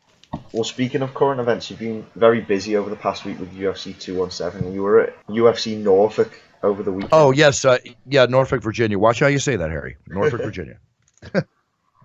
well, 0.52 0.64
speaking 0.64 1.02
of 1.02 1.12
current 1.12 1.40
events, 1.40 1.68
you've 1.68 1.78
been 1.78 2.06
very 2.16 2.40
busy 2.40 2.74
over 2.74 2.88
the 2.88 2.96
past 2.96 3.26
week 3.26 3.38
with 3.38 3.54
UFC 3.54 3.98
217. 3.98 4.72
You 4.72 4.82
were 4.82 5.00
at 5.00 5.26
UFC 5.26 5.76
Norfolk 5.76 6.40
over 6.62 6.82
the 6.82 6.90
weekend. 6.90 7.12
Oh 7.12 7.32
yes, 7.32 7.66
uh, 7.66 7.76
yeah, 8.06 8.24
Norfolk, 8.24 8.62
Virginia. 8.62 8.98
Watch 8.98 9.20
how 9.20 9.26
you 9.26 9.40
say 9.40 9.56
that, 9.56 9.70
Harry. 9.70 9.98
Norfolk, 10.06 10.40
Virginia. 10.40 10.78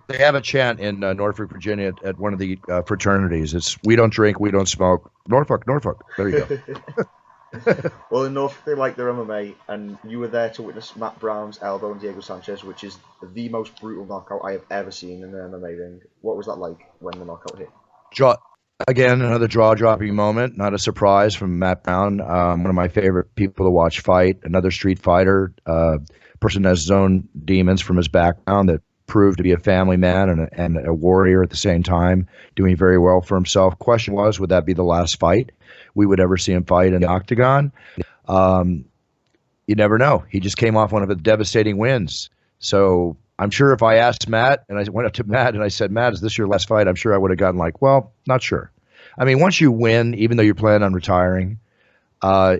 They 0.08 0.18
have 0.18 0.34
a 0.34 0.40
chant 0.40 0.80
in 0.80 1.04
uh, 1.04 1.12
Norfolk, 1.12 1.50
Virginia, 1.50 1.88
at, 1.88 2.02
at 2.02 2.18
one 2.18 2.32
of 2.32 2.38
the 2.38 2.58
uh, 2.68 2.82
fraternities. 2.82 3.54
It's 3.54 3.78
"We 3.84 3.94
don't 3.94 4.12
drink, 4.12 4.40
we 4.40 4.50
don't 4.50 4.68
smoke." 4.68 5.10
Norfolk, 5.28 5.66
Norfolk. 5.66 6.04
There 6.16 6.28
you 6.28 6.40
go. 6.40 7.90
well, 8.10 8.24
in 8.24 8.34
Norfolk, 8.34 8.64
they 8.64 8.74
like 8.74 8.96
their 8.96 9.12
MMA, 9.12 9.54
and 9.68 9.98
you 10.04 10.18
were 10.18 10.28
there 10.28 10.50
to 10.50 10.62
witness 10.62 10.96
Matt 10.96 11.18
Brown's 11.20 11.58
elbow 11.62 11.92
and 11.92 12.00
Diego 12.00 12.20
Sanchez, 12.20 12.64
which 12.64 12.84
is 12.84 12.98
the 13.22 13.48
most 13.50 13.80
brutal 13.80 14.06
knockout 14.06 14.40
I 14.44 14.52
have 14.52 14.64
ever 14.70 14.90
seen 14.90 15.22
in 15.22 15.34
an 15.34 15.52
MMA 15.52 15.78
ring. 15.78 16.00
What 16.22 16.36
was 16.36 16.46
that 16.46 16.56
like 16.56 16.78
when 17.00 17.18
the 17.18 17.24
knockout 17.24 17.58
hit? 17.58 17.70
Jaw, 18.12 18.36
again, 18.86 19.20
another 19.20 19.48
jaw-dropping 19.48 20.14
moment. 20.14 20.56
Not 20.56 20.74
a 20.74 20.78
surprise 20.78 21.34
from 21.34 21.58
Matt 21.58 21.84
Brown, 21.84 22.20
um, 22.20 22.62
one 22.62 22.70
of 22.70 22.74
my 22.74 22.88
favorite 22.88 23.34
people 23.34 23.66
to 23.66 23.70
watch 23.70 24.00
fight. 24.00 24.38
Another 24.42 24.70
street 24.70 24.98
fighter, 24.98 25.52
uh, 25.66 25.98
person 26.40 26.64
has 26.64 26.82
his 26.82 26.90
own 26.90 27.28
demons 27.44 27.80
from 27.80 27.96
his 27.96 28.08
background 28.08 28.68
that 28.68 28.80
proved 29.08 29.38
to 29.38 29.42
be 29.42 29.50
a 29.50 29.58
family 29.58 29.96
man 29.96 30.28
and 30.28 30.40
a, 30.42 30.48
and 30.52 30.86
a 30.86 30.94
warrior 30.94 31.42
at 31.42 31.50
the 31.50 31.56
same 31.56 31.82
time, 31.82 32.28
doing 32.54 32.76
very 32.76 32.98
well 32.98 33.20
for 33.20 33.34
himself. 33.34 33.76
Question 33.80 34.14
was, 34.14 34.38
would 34.38 34.50
that 34.50 34.64
be 34.64 34.74
the 34.74 34.84
last 34.84 35.18
fight 35.18 35.50
we 35.96 36.06
would 36.06 36.20
ever 36.20 36.36
see 36.36 36.52
him 36.52 36.64
fight 36.64 36.92
in 36.92 37.00
the 37.00 37.08
octagon? 37.08 37.72
Um, 38.28 38.84
you 39.66 39.74
never 39.74 39.98
know. 39.98 40.24
He 40.30 40.38
just 40.38 40.56
came 40.56 40.76
off 40.76 40.92
one 40.92 41.02
of 41.02 41.08
the 41.08 41.16
devastating 41.16 41.78
wins. 41.78 42.30
So 42.60 43.16
I'm 43.38 43.50
sure 43.50 43.72
if 43.72 43.82
I 43.82 43.96
asked 43.96 44.28
Matt 44.28 44.64
and 44.68 44.78
I 44.78 44.84
went 44.90 45.06
up 45.06 45.14
to 45.14 45.24
Matt 45.24 45.54
and 45.54 45.62
I 45.62 45.68
said, 45.68 45.90
Matt, 45.90 46.12
is 46.12 46.20
this 46.20 46.38
your 46.38 46.46
last 46.46 46.68
fight? 46.68 46.86
I'm 46.86 46.94
sure 46.94 47.14
I 47.14 47.18
would 47.18 47.30
have 47.30 47.38
gotten 47.38 47.58
like, 47.58 47.82
well, 47.82 48.12
not 48.26 48.42
sure. 48.42 48.70
I 49.18 49.24
mean, 49.24 49.40
once 49.40 49.60
you 49.60 49.72
win, 49.72 50.14
even 50.14 50.36
though 50.36 50.42
you're 50.42 50.54
planning 50.54 50.84
on 50.84 50.92
retiring, 50.92 51.58
uh, 52.22 52.58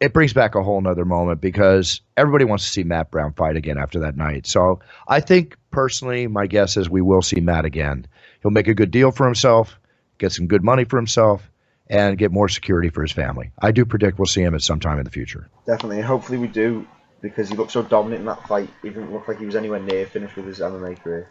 it 0.00 0.14
brings 0.14 0.32
back 0.32 0.54
a 0.54 0.62
whole 0.62 0.80
nother 0.80 1.04
moment 1.04 1.40
because 1.40 2.00
everybody 2.16 2.44
wants 2.44 2.64
to 2.64 2.70
see 2.70 2.82
Matt 2.82 3.10
Brown 3.10 3.34
fight 3.34 3.56
again 3.56 3.76
after 3.76 4.00
that 4.00 4.16
night. 4.16 4.46
So 4.46 4.80
I 5.08 5.20
think 5.20 5.56
personally, 5.70 6.26
my 6.26 6.46
guess 6.46 6.76
is 6.76 6.88
we 6.88 7.02
will 7.02 7.22
see 7.22 7.40
Matt 7.40 7.66
again. 7.66 8.06
He'll 8.40 8.50
make 8.50 8.68
a 8.68 8.74
good 8.74 8.90
deal 8.90 9.12
for 9.12 9.26
himself, 9.26 9.78
get 10.18 10.32
some 10.32 10.46
good 10.46 10.64
money 10.64 10.84
for 10.84 10.96
himself, 10.96 11.50
and 11.88 12.16
get 12.16 12.32
more 12.32 12.48
security 12.48 12.88
for 12.88 13.02
his 13.02 13.12
family. 13.12 13.50
I 13.60 13.72
do 13.72 13.84
predict 13.84 14.18
we'll 14.18 14.26
see 14.26 14.42
him 14.42 14.54
at 14.54 14.62
some 14.62 14.80
time 14.80 14.98
in 14.98 15.04
the 15.04 15.10
future. 15.10 15.50
Definitely. 15.66 16.00
Hopefully 16.00 16.38
we 16.38 16.46
do 16.48 16.86
because 17.20 17.50
he 17.50 17.56
looked 17.56 17.72
so 17.72 17.82
dominant 17.82 18.20
in 18.20 18.26
that 18.26 18.46
fight. 18.48 18.70
He 18.80 18.88
didn't 18.88 19.12
look 19.12 19.28
like 19.28 19.38
he 19.38 19.44
was 19.44 19.56
anywhere 19.56 19.80
near 19.80 20.06
finished 20.06 20.36
with 20.36 20.46
his 20.46 20.60
MMA 20.60 21.02
career. 21.02 21.28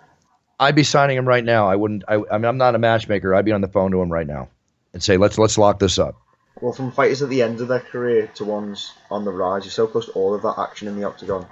I'd 0.60 0.76
be 0.76 0.84
signing 0.84 1.18
him 1.18 1.28
right 1.28 1.44
now. 1.44 1.68
I 1.68 1.76
wouldn't. 1.76 2.04
I, 2.08 2.16
I 2.32 2.38
mean, 2.38 2.46
I'm 2.46 2.58
not 2.58 2.76
a 2.76 2.80
matchmaker. 2.80 3.34
I'd 3.34 3.46
be 3.46 3.54
on 3.54 3.62
the 3.62 3.68
phone 3.68 3.92
to 3.92 4.02
him 4.02 4.12
right 4.12 4.28
now 4.28 4.50
and 4.94 5.02
say, 5.02 5.18
let's 5.18 5.40
let's 5.40 5.58
lock 5.58 5.80
this 5.80 5.98
up. 5.98 6.16
Well, 6.62 6.74
from 6.74 6.92
fighters 6.92 7.22
at 7.22 7.30
the 7.30 7.42
end 7.42 7.62
of 7.62 7.70
their 7.70 7.80
career 7.80 8.28
to 8.36 8.44
ones 8.44 8.94
on 9.10 9.24
the 9.24 9.32
rise, 9.32 9.64
you're 9.64 9.72
so 9.72 9.88
close 9.88 10.08
to 10.08 10.12
all 10.12 10.34
of 10.34 10.42
that 10.42 10.56
action 10.58 10.90
in 10.90 10.98
the 11.00 11.08
octagon. 11.08 11.46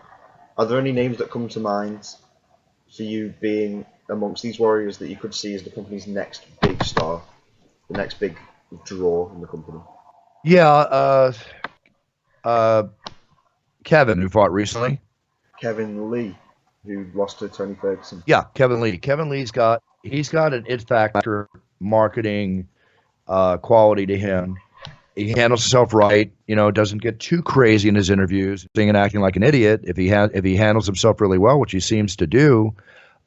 Are 0.58 0.66
there 0.66 0.80
any 0.80 0.92
names 0.92 1.18
that 1.20 1.32
come 1.32 1.48
to 1.50 1.62
mind 1.62 2.08
for 2.96 3.04
you 3.04 3.34
being 3.40 3.86
amongst 4.10 4.44
these 4.44 4.60
warriors 4.60 4.98
that 4.98 5.10
you 5.10 5.16
could 5.16 5.34
see 5.34 5.54
as 5.54 5.64
the 5.64 5.70
company's 5.70 6.08
next 6.08 6.46
big 6.62 6.84
star, 6.84 7.22
the 7.90 7.98
next 7.98 8.20
big 8.20 8.38
draw 8.86 9.32
in 9.34 9.40
the 9.40 9.48
company? 9.48 9.80
Yeah, 10.44 10.68
uh, 10.68 11.34
uh, 12.44 12.84
Kevin, 13.86 14.22
who 14.22 14.28
fought 14.28 14.52
recently. 14.52 15.00
Kevin 15.62 16.12
Lee, 16.12 16.38
who 16.86 17.06
lost 17.14 17.40
to 17.40 17.48
Tony 17.48 17.76
Ferguson. 17.76 18.24
Yeah, 18.28 18.44
Kevin 18.56 18.82
Lee. 18.82 18.98
Kevin 18.98 19.30
Lee's 19.30 19.52
got 19.52 19.82
he's 20.04 20.30
got 20.30 20.54
an 20.54 20.66
it 20.68 20.86
factor 20.88 21.50
marketing 21.80 22.68
uh, 23.28 23.58
quality 23.58 24.06
to 24.06 24.18
him 24.18 24.58
he 25.18 25.30
handles 25.32 25.64
himself 25.64 25.94
right. 25.94 26.32
You 26.48 26.56
know, 26.56 26.72
doesn't 26.72 27.02
get 27.02 27.20
too 27.20 27.42
crazy 27.42 27.90
in 27.90 27.96
his 27.96 28.10
interviews, 28.10 28.68
singing 28.76 28.90
and 28.90 28.98
acting 28.98 29.22
like 29.22 29.36
an 29.36 29.44
idiot. 29.44 29.82
If 29.84 29.98
he 29.98 30.10
ha- 30.10 30.30
if 30.34 30.46
he 30.46 30.56
handles 30.56 30.86
himself 30.86 31.20
really 31.20 31.38
well, 31.38 31.60
which 31.60 31.72
he 31.72 31.80
seems 31.80 32.16
to 32.18 32.28
do, 32.28 32.76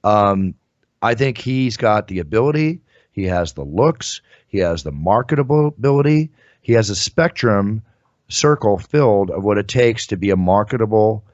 um, 0.04 0.54
I 1.02 1.14
think 1.14 1.38
he's 1.38 1.76
got 1.76 2.08
the 2.08 2.20
ability. 2.20 2.80
He 3.12 3.24
has 3.24 3.52
the 3.52 3.64
looks. 3.64 4.22
He 4.46 4.58
has 4.58 4.82
the 4.82 4.92
marketability. 4.92 6.30
He 6.62 6.72
has 6.74 6.90
a 6.90 6.96
spectrum 6.96 7.82
circle 8.28 8.78
filled 8.78 9.30
of 9.30 9.42
what 9.42 9.58
it 9.58 9.66
takes 9.66 10.06
to 10.08 10.16
be 10.16 10.30
a 10.30 10.36
marketable 10.36 11.24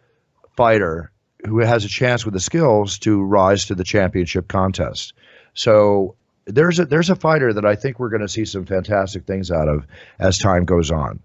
fighter 0.56 1.10
who 1.44 1.58
has 1.58 1.84
a 1.84 1.88
chance 1.88 2.24
with 2.24 2.34
the 2.34 2.40
skills 2.40 2.98
to 3.00 3.22
rise 3.22 3.66
to 3.66 3.74
the 3.74 3.84
championship 3.84 4.48
contest. 4.48 5.12
So 5.54 6.16
there's 6.46 6.78
a 6.78 6.86
there's 6.86 7.10
a 7.10 7.16
fighter 7.16 7.52
that 7.52 7.64
I 7.64 7.74
think 7.74 7.98
we're 7.98 8.08
going 8.08 8.22
to 8.22 8.28
see 8.28 8.44
some 8.44 8.64
fantastic 8.64 9.24
things 9.24 9.50
out 9.50 9.68
of 9.68 9.86
as 10.18 10.38
time 10.38 10.64
goes 10.64 10.90
on. 10.90 11.20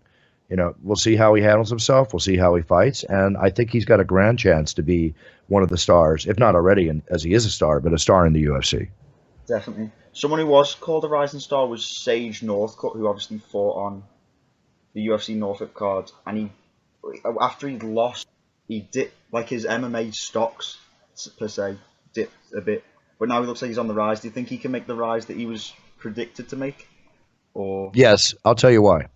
You 0.50 0.58
know, 0.58 0.76
we'll 0.84 0.98
see 0.98 1.16
how 1.16 1.34
he 1.36 1.42
handles 1.42 1.70
himself. 1.70 2.12
We'll 2.12 2.20
see 2.20 2.36
how 2.36 2.56
he 2.56 2.62
fights, 2.62 3.04
and 3.04 3.38
I 3.38 3.52
think 3.52 3.72
he's 3.72 3.86
got 3.86 4.02
a 4.02 4.04
grand 4.04 4.40
chance 4.40 4.74
to 4.74 4.84
be 4.84 5.14
one 5.48 5.64
of 5.64 5.70
the 5.70 5.78
stars, 5.78 6.26
if 6.26 6.38
not 6.38 6.56
already, 6.56 6.90
in, 6.90 7.04
as 7.08 7.24
he 7.24 7.34
is 7.34 7.46
a 7.46 7.50
star, 7.50 7.80
but 7.80 7.94
a 7.94 8.00
star 8.00 8.26
in 8.26 8.34
the 8.34 8.44
UFC. 8.44 8.90
Definitely. 9.48 9.92
Someone 10.12 10.42
who 10.42 10.48
was 10.48 10.76
called 10.76 11.06
a 11.06 11.08
rising 11.08 11.40
star 11.40 11.68
was 11.68 11.86
Sage 11.86 12.42
Northcutt, 12.42 12.98
who 12.98 13.08
obviously 13.08 13.38
fought 13.38 13.78
on 13.78 14.04
the 14.94 15.08
UFC 15.08 15.38
Norfolk 15.38 15.74
card, 15.74 16.12
and 16.26 16.38
he 16.38 16.52
after 17.40 17.68
he 17.68 17.80
lost, 17.80 18.28
he 18.68 18.82
dipped 18.82 19.16
like 19.32 19.48
his 19.48 19.66
MMA 19.66 20.14
stocks 20.14 20.78
per 21.38 21.48
se 21.48 21.78
dipped 22.14 22.54
a 22.56 22.62
bit 22.62 22.84
but 23.22 23.30
now 23.30 23.40
he 23.40 23.46
looks 23.46 23.62
like 23.62 23.70
he's 23.70 23.78
on 23.78 23.88
the 23.88 23.94
rise. 23.94 24.20
Do 24.22 24.30
you 24.30 24.34
think 24.34 24.48
he 24.48 24.58
can 24.58 24.72
make 24.72 24.88
the 24.88 24.96
rise 24.96 25.28
that 25.28 25.38
he 25.38 25.46
was 25.46 25.74
predicted 26.00 26.50
to 26.50 26.56
make? 26.56 26.90
Or 27.54 27.92
yes, 27.94 28.34
I'll 28.44 28.56
tell 28.56 28.72
you 28.72 28.82
why. 28.82 29.10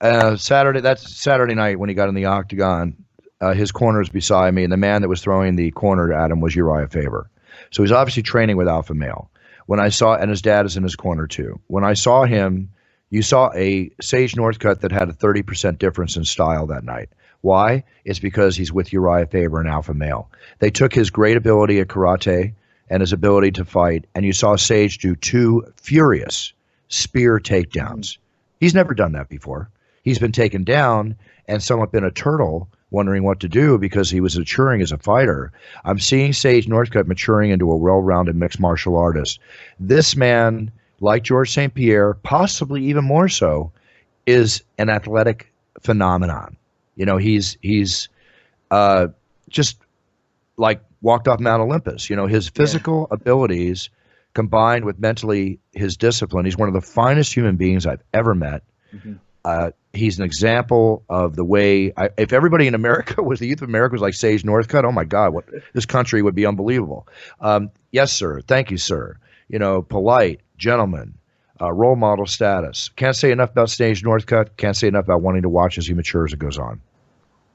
Uh, 0.00 0.36
Saturday, 0.36 0.80
that's 0.80 1.16
Saturday 1.16 1.56
night 1.56 1.80
when 1.80 1.88
he 1.88 1.96
got 1.96 2.08
in 2.08 2.14
the 2.14 2.26
octagon. 2.26 2.94
Uh, 3.40 3.52
his 3.52 3.72
corner 3.72 4.00
is 4.00 4.08
beside 4.08 4.54
me, 4.54 4.62
and 4.62 4.72
the 4.72 4.76
man 4.76 5.02
that 5.02 5.08
was 5.08 5.20
throwing 5.20 5.56
the 5.56 5.72
corner 5.72 6.12
at 6.12 6.30
him 6.30 6.40
was 6.40 6.54
Urijah 6.54 6.92
Faber. 6.92 7.28
So 7.72 7.82
he's 7.82 7.90
obviously 7.90 8.22
training 8.22 8.56
with 8.56 8.68
Alpha 8.68 8.94
Male. 8.94 9.28
When 9.66 9.80
I 9.80 9.88
saw, 9.88 10.14
and 10.14 10.30
his 10.30 10.40
dad 10.40 10.64
is 10.64 10.76
in 10.76 10.84
his 10.84 10.94
corner 10.94 11.26
too. 11.26 11.58
When 11.66 11.82
I 11.82 11.94
saw 11.94 12.26
him, 12.26 12.70
you 13.10 13.22
saw 13.22 13.50
a 13.52 13.90
Sage 14.00 14.34
Northcutt 14.34 14.82
that 14.82 14.92
had 14.92 15.08
a 15.08 15.12
30% 15.12 15.78
difference 15.80 16.16
in 16.16 16.24
style 16.24 16.68
that 16.68 16.84
night. 16.84 17.08
Why? 17.40 17.82
It's 18.04 18.20
because 18.20 18.54
he's 18.54 18.72
with 18.72 18.90
Urijah 18.90 19.28
Faber 19.32 19.58
and 19.58 19.68
Alpha 19.68 19.92
Male. 19.92 20.30
They 20.60 20.70
took 20.70 20.94
his 20.94 21.10
great 21.10 21.36
ability 21.36 21.80
at 21.80 21.88
karate 21.88 22.54
and 22.90 23.00
his 23.00 23.12
ability 23.12 23.52
to 23.52 23.64
fight. 23.64 24.06
And 24.14 24.24
you 24.24 24.32
saw 24.32 24.56
Sage 24.56 24.98
do 24.98 25.16
two 25.16 25.64
furious 25.76 26.52
spear 26.88 27.38
takedowns. 27.38 28.18
He's 28.60 28.74
never 28.74 28.94
done 28.94 29.12
that 29.12 29.28
before. 29.28 29.70
He's 30.02 30.18
been 30.18 30.32
taken 30.32 30.64
down 30.64 31.16
and 31.48 31.62
somewhat 31.62 31.92
been 31.92 32.04
a 32.04 32.10
turtle, 32.10 32.68
wondering 32.90 33.24
what 33.24 33.40
to 33.40 33.48
do 33.48 33.78
because 33.78 34.10
he 34.10 34.20
was 34.20 34.38
maturing 34.38 34.80
as 34.80 34.92
a 34.92 34.98
fighter. 34.98 35.52
I'm 35.84 35.98
seeing 35.98 36.32
Sage 36.32 36.66
Northcutt 36.66 37.06
maturing 37.06 37.50
into 37.50 37.70
a 37.70 37.76
well 37.76 38.00
rounded 38.00 38.36
mixed 38.36 38.60
martial 38.60 38.96
artist. 38.96 39.40
This 39.80 40.14
man, 40.14 40.70
like 41.00 41.22
George 41.22 41.50
St. 41.50 41.74
Pierre, 41.74 42.14
possibly 42.14 42.84
even 42.84 43.04
more 43.04 43.28
so, 43.28 43.72
is 44.26 44.62
an 44.78 44.88
athletic 44.88 45.52
phenomenon. 45.80 46.56
You 46.96 47.06
know, 47.06 47.16
he's 47.16 47.58
he's 47.60 48.08
uh, 48.70 49.08
just 49.48 49.78
like 50.56 50.82
walked 51.04 51.28
off 51.28 51.38
Mount 51.38 51.60
Olympus. 51.62 52.08
You 52.08 52.16
know, 52.16 52.26
his 52.26 52.48
physical 52.48 53.06
abilities 53.10 53.90
combined 54.32 54.84
with 54.84 54.98
mentally 54.98 55.60
his 55.72 55.96
discipline. 55.96 56.44
He's 56.46 56.56
one 56.56 56.68
of 56.68 56.74
the 56.74 56.80
finest 56.80 57.32
human 57.32 57.56
beings 57.56 57.86
I've 57.86 58.02
ever 58.12 58.34
met. 58.34 58.62
Mhm. 58.92 59.18
Uh, 59.44 59.70
he's 59.92 60.18
an 60.18 60.24
example 60.24 61.04
of 61.10 61.36
the 61.36 61.44
way. 61.44 61.92
I, 61.96 62.08
if 62.16 62.32
everybody 62.32 62.66
in 62.66 62.74
America 62.74 63.22
was 63.30 63.38
the 63.38 63.46
youth 63.46 63.60
of 63.60 63.68
America 63.68 63.92
was 63.92 64.00
like 64.00 64.14
Sage 64.14 64.42
Northcutt, 64.42 64.84
oh 64.84 64.92
my 64.92 65.04
God, 65.04 65.34
what 65.34 65.44
this 65.74 65.84
country 65.84 66.22
would 66.22 66.34
be 66.34 66.46
unbelievable. 66.46 67.06
Um, 67.40 67.70
yes, 67.92 68.10
sir. 68.12 68.40
Thank 68.40 68.70
you, 68.70 68.78
sir. 68.78 69.18
You 69.48 69.58
know, 69.58 69.82
polite, 69.82 70.40
gentleman, 70.56 71.18
uh, 71.60 71.70
role 71.70 71.96
model 71.96 72.24
status. 72.26 72.88
Can't 72.96 73.14
say 73.14 73.30
enough 73.30 73.50
about 73.50 73.68
Sage 73.68 74.02
Northcutt. 74.02 74.56
Can't 74.56 74.76
say 74.76 74.88
enough 74.88 75.04
about 75.04 75.20
wanting 75.20 75.42
to 75.42 75.50
watch 75.50 75.76
as 75.76 75.86
he 75.86 75.92
matures 75.92 76.32
and 76.32 76.40
goes 76.40 76.58
on. 76.58 76.80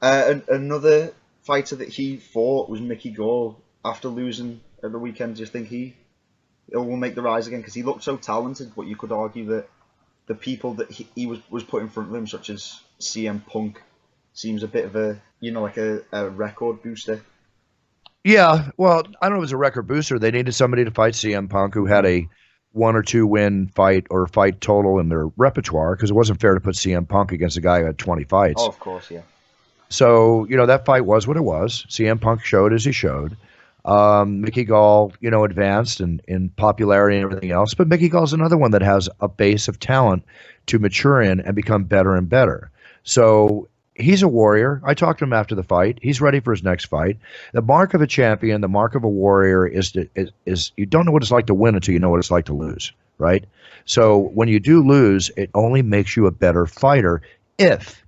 Uh, 0.00 0.24
an- 0.28 0.42
another 0.48 1.12
fighter 1.50 1.74
that 1.76 1.88
he 1.88 2.16
fought 2.16 2.70
was 2.70 2.80
Mickey 2.80 3.10
Gall. 3.10 3.60
After 3.84 4.08
losing 4.08 4.60
at 4.84 4.92
the 4.92 4.98
weekend, 4.98 5.36
do 5.36 5.40
you 5.40 5.46
think 5.46 5.66
he 5.66 5.96
will 6.72 6.96
make 6.96 7.14
the 7.16 7.22
rise 7.22 7.48
again? 7.48 7.60
Because 7.60 7.74
he 7.74 7.82
looked 7.82 8.04
so 8.04 8.16
talented, 8.16 8.72
but 8.76 8.86
you 8.86 8.94
could 8.94 9.10
argue 9.10 9.46
that 9.46 9.68
the 10.26 10.34
people 10.34 10.74
that 10.74 10.90
he, 10.90 11.08
he 11.16 11.26
was 11.26 11.40
was 11.50 11.64
put 11.64 11.82
in 11.82 11.88
front 11.88 12.10
of 12.10 12.14
him, 12.14 12.26
such 12.26 12.50
as 12.50 12.78
CM 13.00 13.44
Punk, 13.46 13.82
seems 14.32 14.62
a 14.62 14.68
bit 14.68 14.84
of 14.84 14.94
a 14.94 15.20
you 15.40 15.50
know 15.50 15.62
like 15.62 15.76
a, 15.76 16.02
a 16.12 16.28
record 16.28 16.82
booster. 16.82 17.24
Yeah, 18.22 18.70
well, 18.76 19.02
I 19.20 19.28
don't 19.28 19.30
know 19.30 19.36
if 19.36 19.38
it 19.38 19.50
was 19.50 19.52
a 19.52 19.56
record 19.56 19.88
booster. 19.88 20.18
They 20.18 20.30
needed 20.30 20.54
somebody 20.54 20.84
to 20.84 20.90
fight 20.90 21.14
CM 21.14 21.50
Punk 21.50 21.74
who 21.74 21.86
had 21.86 22.06
a 22.06 22.28
one 22.72 22.94
or 22.94 23.02
two 23.02 23.26
win 23.26 23.66
fight 23.74 24.06
or 24.10 24.26
fight 24.28 24.60
total 24.60 25.00
in 25.00 25.08
their 25.08 25.26
repertoire 25.36 25.96
because 25.96 26.10
it 26.10 26.14
wasn't 26.14 26.40
fair 26.40 26.54
to 26.54 26.60
put 26.60 26.76
CM 26.76 27.08
Punk 27.08 27.32
against 27.32 27.56
a 27.56 27.60
guy 27.60 27.80
who 27.80 27.86
had 27.86 27.98
20 27.98 28.24
fights. 28.24 28.62
Oh, 28.62 28.68
of 28.68 28.78
course, 28.78 29.10
yeah. 29.10 29.22
So, 29.90 30.46
you 30.48 30.56
know, 30.56 30.66
that 30.66 30.84
fight 30.86 31.04
was 31.04 31.26
what 31.26 31.36
it 31.36 31.42
was. 31.42 31.84
CM 31.88 32.20
Punk 32.20 32.44
showed 32.44 32.72
as 32.72 32.84
he 32.84 32.92
showed. 32.92 33.36
Um, 33.84 34.40
Mickey 34.40 34.64
Gall, 34.64 35.12
you 35.20 35.30
know, 35.30 35.44
advanced 35.44 36.00
in, 36.00 36.20
in 36.28 36.50
popularity 36.50 37.16
and 37.16 37.24
everything 37.24 37.50
else. 37.50 37.74
But 37.74 37.88
Mickey 37.88 38.08
Gall's 38.08 38.32
another 38.32 38.56
one 38.56 38.70
that 38.70 38.82
has 38.82 39.08
a 39.20 39.28
base 39.28 39.68
of 39.68 39.80
talent 39.80 40.24
to 40.66 40.78
mature 40.78 41.20
in 41.20 41.40
and 41.40 41.56
become 41.56 41.84
better 41.84 42.14
and 42.14 42.28
better. 42.28 42.70
So 43.02 43.68
he's 43.94 44.22
a 44.22 44.28
warrior. 44.28 44.80
I 44.84 44.94
talked 44.94 45.18
to 45.20 45.24
him 45.24 45.32
after 45.32 45.54
the 45.54 45.62
fight. 45.62 45.98
He's 46.02 46.20
ready 46.20 46.40
for 46.40 46.52
his 46.52 46.62
next 46.62 46.86
fight. 46.86 47.18
The 47.52 47.62
mark 47.62 47.94
of 47.94 48.00
a 48.00 48.06
champion, 48.06 48.60
the 48.60 48.68
mark 48.68 48.94
of 48.94 49.02
a 49.02 49.08
warrior 49.08 49.66
is 49.66 49.92
to, 49.92 50.08
is, 50.14 50.30
is 50.46 50.72
you 50.76 50.86
don't 50.86 51.06
know 51.06 51.12
what 51.12 51.22
it's 51.22 51.32
like 51.32 51.46
to 51.46 51.54
win 51.54 51.74
until 51.74 51.94
you 51.94 52.00
know 52.00 52.10
what 52.10 52.20
it's 52.20 52.30
like 52.30 52.46
to 52.46 52.54
lose, 52.54 52.92
right? 53.18 53.44
So 53.86 54.18
when 54.18 54.48
you 54.48 54.60
do 54.60 54.86
lose, 54.86 55.30
it 55.36 55.50
only 55.54 55.82
makes 55.82 56.16
you 56.16 56.26
a 56.26 56.30
better 56.30 56.66
fighter 56.66 57.22
if 57.58 58.04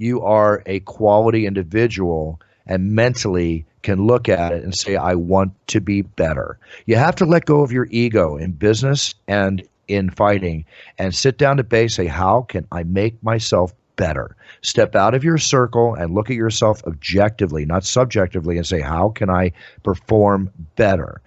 you 0.00 0.22
are 0.22 0.62
a 0.64 0.80
quality 0.80 1.46
individual 1.46 2.40
and 2.66 2.92
mentally 2.92 3.66
can 3.82 4.06
look 4.06 4.28
at 4.30 4.50
it 4.52 4.64
and 4.64 4.74
say, 4.74 4.96
I 4.96 5.14
want 5.14 5.52
to 5.68 5.80
be 5.80 6.02
better. 6.02 6.58
You 6.86 6.96
have 6.96 7.14
to 7.16 7.26
let 7.26 7.44
go 7.44 7.60
of 7.60 7.70
your 7.70 7.86
ego 7.90 8.36
in 8.36 8.52
business 8.52 9.14
and 9.28 9.62
in 9.88 10.08
fighting 10.10 10.64
and 10.98 11.14
sit 11.14 11.36
down 11.36 11.58
to 11.58 11.64
base, 11.64 11.96
say, 11.96 12.06
How 12.06 12.42
can 12.42 12.66
I 12.72 12.84
make 12.84 13.22
myself 13.22 13.74
better? 13.96 14.36
Step 14.62 14.94
out 14.94 15.14
of 15.14 15.22
your 15.22 15.36
circle 15.36 15.94
and 15.94 16.14
look 16.14 16.30
at 16.30 16.36
yourself 16.36 16.82
objectively, 16.86 17.66
not 17.66 17.84
subjectively, 17.84 18.56
and 18.56 18.66
say, 18.66 18.80
How 18.80 19.10
can 19.10 19.28
I 19.28 19.52
perform 19.82 20.50
better? 20.76 21.20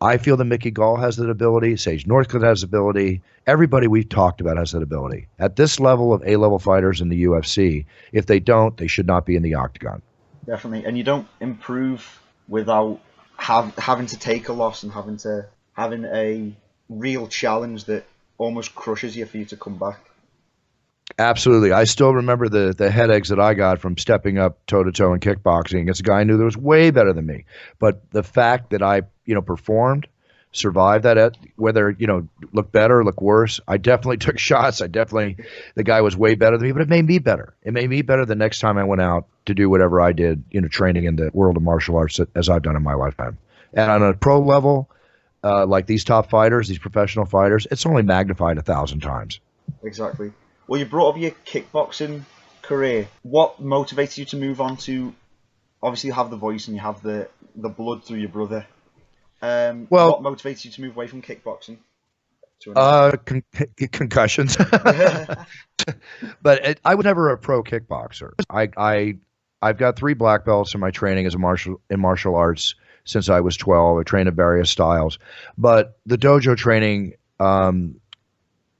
I 0.00 0.18
feel 0.18 0.36
that 0.36 0.44
Mickey 0.44 0.70
Gall 0.70 0.96
has 0.96 1.16
that 1.16 1.28
ability. 1.28 1.76
Sage 1.76 2.04
Northcutt 2.04 2.44
has 2.44 2.62
ability. 2.62 3.22
Everybody 3.46 3.88
we've 3.88 4.08
talked 4.08 4.40
about 4.40 4.56
has 4.56 4.72
that 4.72 4.82
ability. 4.82 5.26
At 5.38 5.56
this 5.56 5.80
level 5.80 6.12
of 6.12 6.22
A 6.24 6.36
level 6.36 6.58
fighters 6.58 7.00
in 7.00 7.08
the 7.08 7.24
UFC, 7.24 7.86
if 8.12 8.26
they 8.26 8.38
don't, 8.38 8.76
they 8.76 8.86
should 8.86 9.06
not 9.06 9.26
be 9.26 9.34
in 9.34 9.42
the 9.42 9.54
octagon. 9.54 10.02
Definitely, 10.46 10.86
and 10.86 10.96
you 10.96 11.04
don't 11.04 11.26
improve 11.40 12.20
without 12.48 13.00
have, 13.36 13.74
having 13.76 14.06
to 14.06 14.18
take 14.18 14.48
a 14.48 14.52
loss 14.52 14.82
and 14.82 14.92
having 14.92 15.16
to 15.18 15.46
having 15.72 16.04
a 16.04 16.54
real 16.88 17.26
challenge 17.26 17.84
that 17.84 18.04
almost 18.38 18.74
crushes 18.74 19.16
you 19.16 19.26
for 19.26 19.36
you 19.38 19.44
to 19.46 19.56
come 19.56 19.78
back. 19.78 19.98
Absolutely. 21.18 21.72
I 21.72 21.84
still 21.84 22.14
remember 22.14 22.48
the 22.48 22.74
the 22.76 22.90
headaches 22.90 23.30
that 23.30 23.40
I 23.40 23.54
got 23.54 23.80
from 23.80 23.96
stepping 23.96 24.38
up 24.38 24.64
toe 24.66 24.84
to 24.84 24.92
toe 24.92 25.14
in 25.14 25.20
kickboxing 25.20 25.82
against 25.82 26.00
a 26.00 26.04
guy 26.04 26.20
I 26.20 26.24
knew 26.24 26.36
that 26.36 26.44
was 26.44 26.56
way 26.56 26.90
better 26.90 27.12
than 27.12 27.26
me. 27.26 27.44
But 27.78 28.10
the 28.10 28.22
fact 28.22 28.70
that 28.70 28.82
I, 28.82 29.02
you 29.28 29.34
know, 29.34 29.42
performed, 29.42 30.08
survived 30.52 31.04
that, 31.04 31.18
at, 31.18 31.36
whether 31.56 31.90
you 31.90 32.06
know, 32.06 32.26
look 32.52 32.72
better, 32.72 33.04
look 33.04 33.20
worse, 33.20 33.60
I 33.68 33.76
definitely 33.76 34.16
took 34.26 34.38
shots. 34.38 34.80
I 34.80 34.86
definitely, 34.86 35.44
the 35.74 35.84
guy 35.84 36.00
was 36.00 36.16
way 36.16 36.34
better 36.34 36.56
than 36.56 36.66
me, 36.66 36.72
but 36.72 36.82
it 36.82 36.88
made 36.88 37.06
me 37.06 37.18
better. 37.18 37.54
It 37.62 37.74
made 37.74 37.90
me 37.90 38.00
better 38.00 38.24
the 38.24 38.34
next 38.34 38.60
time 38.60 38.78
I 38.78 38.84
went 38.84 39.02
out 39.02 39.26
to 39.46 39.54
do 39.54 39.68
whatever 39.68 40.00
I 40.00 40.12
did, 40.12 40.44
you 40.50 40.62
know, 40.62 40.68
training 40.68 41.04
in 41.04 41.16
the 41.16 41.30
world 41.34 41.58
of 41.58 41.62
martial 41.62 41.96
arts 41.96 42.18
as 42.34 42.48
I've 42.48 42.62
done 42.62 42.76
in 42.76 42.82
my 42.82 42.94
lifetime. 42.94 43.36
And 43.74 43.90
on 43.90 44.02
a 44.02 44.14
pro 44.14 44.40
level, 44.40 44.88
uh, 45.44 45.66
like 45.66 45.86
these 45.86 46.04
top 46.04 46.30
fighters, 46.30 46.68
these 46.68 46.78
professional 46.78 47.26
fighters, 47.26 47.66
it's 47.70 47.84
only 47.84 48.02
magnified 48.02 48.56
a 48.56 48.62
thousand 48.62 49.00
times. 49.00 49.40
Exactly. 49.82 50.32
Well, 50.66 50.80
you 50.80 50.86
brought 50.86 51.10
up 51.10 51.20
your 51.20 51.32
kickboxing 51.46 52.22
career. 52.62 53.08
What 53.22 53.60
motivated 53.60 54.18
you 54.18 54.24
to 54.26 54.36
move 54.36 54.60
on 54.60 54.78
to? 54.78 55.14
Obviously, 55.82 56.08
you 56.08 56.14
have 56.14 56.30
the 56.30 56.36
voice 56.36 56.66
and 56.66 56.76
you 56.76 56.82
have 56.82 57.02
the 57.02 57.28
the 57.54 57.68
blood 57.68 58.04
through 58.04 58.18
your 58.18 58.28
brother. 58.28 58.66
Um, 59.42 59.86
Well- 59.90 60.12
what 60.12 60.22
motivated 60.22 60.64
you 60.66 60.70
to 60.72 60.80
move 60.80 60.96
away 60.96 61.06
from 61.06 61.22
kickboxing? 61.22 61.78
To 62.60 62.72
Uh, 62.74 63.12
con- 63.24 63.44
concussions. 63.92 64.56
but 66.42 66.64
it, 66.64 66.80
I 66.84 66.94
was 66.96 67.04
never 67.04 67.30
a 67.30 67.38
pro 67.38 67.62
kickboxer. 67.62 68.32
I, 68.50 68.68
I, 68.76 69.16
I've 69.62 69.78
got 69.78 69.96
three 69.96 70.14
black 70.14 70.44
belts 70.44 70.74
in 70.74 70.80
my 70.80 70.90
training 70.90 71.26
as 71.26 71.34
a 71.34 71.38
martial 71.38 71.80
in 71.88 72.00
martial 72.00 72.34
arts 72.34 72.74
since 73.04 73.28
I 73.28 73.40
was 73.40 73.56
12. 73.56 73.98
I 73.98 74.02
trained 74.02 74.28
in 74.28 74.34
various 74.34 74.70
styles, 74.70 75.18
but 75.56 75.98
the 76.06 76.18
dojo 76.18 76.56
training 76.56 77.14
um, 77.40 78.00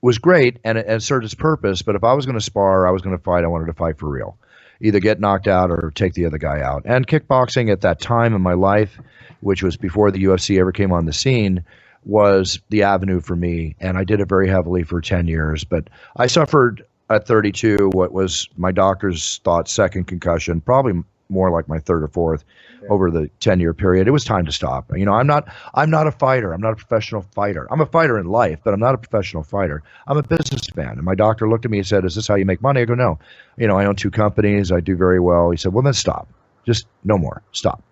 was 0.03 0.19
great 0.19 0.59
and 0.65 0.77
it, 0.79 0.87
and 0.89 1.03
served 1.03 1.25
its 1.25 1.35
purpose. 1.35 1.83
But 1.83 1.95
if 1.95 2.05
I 2.05 2.15
was 2.15 2.27
going 2.27 2.37
to 2.39 2.45
spar, 2.45 2.87
I 2.87 2.91
was 2.91 3.03
going 3.03 3.17
to 3.17 3.23
fight. 3.23 3.45
I 3.45 3.49
wanted 3.49 3.67
to 3.67 3.75
fight 3.75 3.99
for 3.99 4.09
real, 4.09 4.39
either 4.81 5.01
get 5.01 5.21
knocked 5.21 5.49
out 5.49 5.71
or 5.71 5.93
take 5.95 6.15
the 6.15 6.27
other 6.27 6.39
guy 6.39 6.61
out. 6.61 6.83
And 6.85 7.07
kickboxing 7.07 7.71
at 7.71 7.81
that 7.83 8.01
time 8.01 8.35
in 8.35 8.43
my 8.43 8.55
life, 8.55 8.99
which 9.41 9.63
was 9.63 9.77
before 9.77 10.11
the 10.11 10.25
UFC 10.25 10.59
ever 10.59 10.73
came 10.73 10.93
on 10.93 11.07
the 11.07 11.13
scene, 11.13 11.65
was 12.05 12.61
the 12.71 12.83
avenue 12.83 13.21
for 13.21 13.37
me, 13.37 13.75
and 13.81 13.99
I 13.99 14.05
did 14.05 14.21
it 14.21 14.29
very 14.29 14.49
heavily 14.49 14.83
for 14.83 15.01
10 15.01 15.27
years. 15.27 15.65
But 15.65 15.89
I 16.17 16.27
suffered 16.27 16.85
at 17.11 17.27
32 17.27 17.91
what 17.93 18.13
was 18.13 18.49
my 18.57 18.73
doctors 18.73 19.41
thought 19.45 19.69
second 19.69 20.05
concussion, 20.05 20.61
probably 20.61 21.03
more 21.29 21.51
like 21.51 21.69
my 21.69 21.79
third 21.79 22.03
or 22.03 22.09
fourth 22.09 22.45
Yeah. 22.83 22.89
over 22.91 23.11
the 23.11 23.29
10 23.41 23.61
year 23.61 23.75
period. 23.75 24.07
It 24.09 24.13
was 24.13 24.25
time 24.25 24.47
to 24.47 24.53
stop. 24.53 24.91
You 24.97 25.05
know, 25.05 25.13
I'm 25.15 25.27
not 25.27 25.49
I'm 25.75 25.91
not 25.91 26.07
a 26.07 26.13
fighter. 26.13 26.53
I'm 26.53 26.61
not 26.61 26.73
a 26.73 26.77
professional 26.77 27.23
fighter. 27.23 27.67
I'm 27.71 27.81
a 27.81 27.87
fighter 27.87 28.19
in 28.19 28.27
life, 28.27 28.61
but 28.65 28.73
I'm 28.73 28.81
not 28.81 28.95
a 28.95 28.99
professional 28.99 29.43
fighter. 29.43 29.83
I'm 30.07 30.17
a 30.17 30.23
businessman. 30.23 30.91
And 30.93 31.03
my 31.03 31.15
doctor 31.15 31.49
looked 31.49 31.65
at 31.65 31.71
me 31.71 31.79
and 31.79 31.87
said, 31.87 32.05
"Is 32.05 32.15
this 32.15 32.29
how 32.29 32.35
you 32.37 32.45
make 32.45 32.63
money?" 32.63 32.81
I 32.81 32.85
go, 32.85 32.95
"No. 32.95 33.19
You 33.57 33.67
know, 33.69 33.77
I 33.79 33.85
own 33.87 33.97
two 33.97 34.11
companies. 34.11 34.71
I 34.73 34.81
do 34.81 34.97
very 34.97 35.21
well." 35.21 35.51
He 35.51 35.57
said, 35.57 35.73
"Well, 35.73 35.83
then 35.83 35.93
stop. 35.93 36.29
Just 36.65 36.87
no 37.05 37.19
more. 37.19 37.43
Stop." 37.53 37.83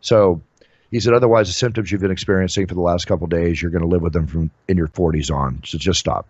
So 0.00 0.40
he 0.90 1.00
said, 1.00 1.12
otherwise, 1.14 1.48
the 1.48 1.52
symptoms 1.54 1.90
you've 1.90 2.00
been 2.02 2.10
experiencing 2.12 2.66
for 2.66 2.74
the 2.74 2.80
last 2.80 3.06
couple 3.06 3.24
of 3.24 3.30
days, 3.30 3.60
you're 3.60 3.70
going 3.70 3.82
to 3.82 3.88
live 3.88 4.02
with 4.02 4.12
them 4.12 4.26
from 4.28 4.50
in 4.68 4.76
your 4.76 4.86
40s 4.88 5.28
on. 5.34 5.60
So 5.64 5.76
just 5.76 5.98
stop. 5.98 6.26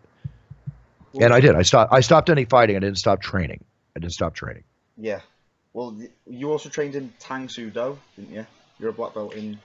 And 1.20 1.32
I 1.34 1.40
did. 1.40 1.54
I 1.54 1.62
stopped. 1.62 1.92
I 1.92 2.00
stopped 2.00 2.30
any 2.30 2.44
fighting. 2.44 2.76
I 2.76 2.78
didn't 2.80 2.98
stop 2.98 3.20
training. 3.20 3.62
I 3.96 4.00
didn't 4.00 4.12
stop 4.14 4.34
training. 4.34 4.64
Yeah. 4.96 5.20
Well, 5.74 5.96
you 6.26 6.52
also 6.52 6.68
trained 6.68 6.94
in 6.94 7.12
Tang 7.18 7.48
Soo 7.48 7.68
Do, 7.68 7.98
didn't 8.16 8.32
you? 8.32 8.46
You're 8.78 8.90
a 8.90 8.92
black 8.92 9.12
belt 9.12 9.34
in. 9.34 9.58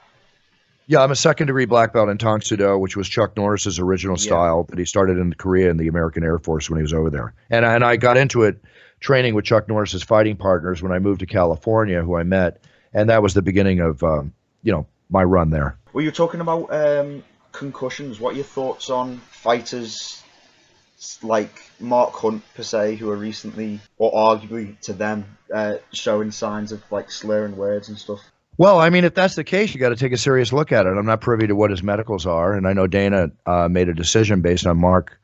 Yeah, 0.88 1.04
I'm 1.04 1.12
a 1.12 1.16
second 1.16 1.48
degree 1.48 1.66
black 1.66 1.94
belt 1.94 2.10
in 2.10 2.18
Tang 2.18 2.42
Soo 2.42 2.58
Do, 2.58 2.78
which 2.80 2.98
was 2.98 3.08
Chuck 3.08 3.38
Norris's 3.38 3.78
original 3.78 4.18
Yeah. 4.18 4.24
style 4.26 4.64
that 4.70 4.80
he 4.80 4.86
started 4.86 5.20
in 5.20 5.34
Korea 5.34 5.70
in 5.70 5.78
the 5.78 5.88
American 5.88 6.24
Air 6.24 6.40
Force 6.40 6.68
when 6.68 6.80
he 6.80 6.82
was 6.82 6.94
over 6.94 7.12
there. 7.12 7.34
And 7.52 7.64
and 7.64 7.86
I 7.86 7.96
got 7.96 8.18
into 8.18 8.44
it 8.44 8.60
training 9.00 9.36
with 9.36 9.46
Chuck 9.46 9.70
Norris's 9.70 10.02
fighting 10.02 10.36
partners 10.36 10.82
when 10.82 10.92
I 10.92 10.98
moved 10.98 11.20
to 11.20 11.28
California, 11.28 12.02
who 12.02 12.18
I 12.18 12.24
met, 12.24 12.64
and 12.92 13.12
that 13.12 13.22
was 13.22 13.36
the 13.36 13.44
beginning 13.44 13.80
of 13.80 14.04
um, 14.04 14.34
you 14.64 14.72
know 14.72 14.88
my 15.12 15.24
run 15.24 15.52
there. 15.52 15.78
Well, 15.94 16.04
you're 16.04 16.12
talking 16.12 16.42
about 16.42 16.74
um, 16.74 17.24
concussions. 17.52 18.20
What 18.20 18.34
are 18.34 18.38
your 18.38 18.46
thoughts 18.46 18.90
on 18.90 19.20
fighters 19.30 20.24
like 21.24 21.62
Mark 21.80 22.14
Hunt 22.14 22.44
per 22.56 22.64
se, 22.64 22.96
who 22.96 23.10
are 23.10 23.16
recently, 23.16 23.80
or 23.98 24.12
arguably 24.12 24.80
to 24.82 24.94
them, 24.94 25.38
uh, 25.54 25.76
showing 25.94 26.32
signs 26.32 26.72
of 26.72 26.84
like 26.92 27.12
slurring 27.12 27.56
words 27.56 27.90
and 27.90 27.98
stuff? 27.98 28.20
Well, 28.58 28.80
I 28.80 28.90
mean, 28.90 29.06
if 29.06 29.14
that's 29.14 29.36
the 29.36 29.46
case, 29.46 29.74
you 29.74 29.80
got 29.80 29.90
to 29.90 29.96
take 29.96 30.12
a 30.12 30.18
serious 30.18 30.52
look 30.52 30.74
at 30.74 30.86
it. 30.86 30.90
I'm 30.90 31.06
not 31.06 31.22
privy 31.22 31.48
to 31.48 31.56
what 31.56 31.72
his 31.72 31.82
medicals 31.82 32.26
are, 32.26 32.54
and 32.54 32.68
I 32.68 32.74
know 32.74 32.88
Dana 32.88 33.32
uh, 33.46 33.70
made 33.70 33.88
a 33.88 33.94
decision 33.94 34.42
based 34.42 34.68
on 34.68 34.78
Mark, 34.78 35.18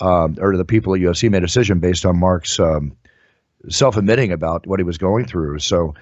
um, 0.00 0.36
or 0.38 0.54
the 0.56 0.66
people 0.66 0.94
at 0.94 1.00
UFC 1.00 1.30
made 1.30 1.42
a 1.42 1.46
decision 1.46 1.80
based 1.80 2.04
on 2.04 2.18
Mark's 2.18 2.60
um, 2.60 2.94
self-admitting 3.70 4.32
about 4.32 4.66
what 4.66 4.80
he 4.80 4.84
was 4.84 4.98
going 4.98 5.24
through. 5.24 5.60
So, 5.60 5.94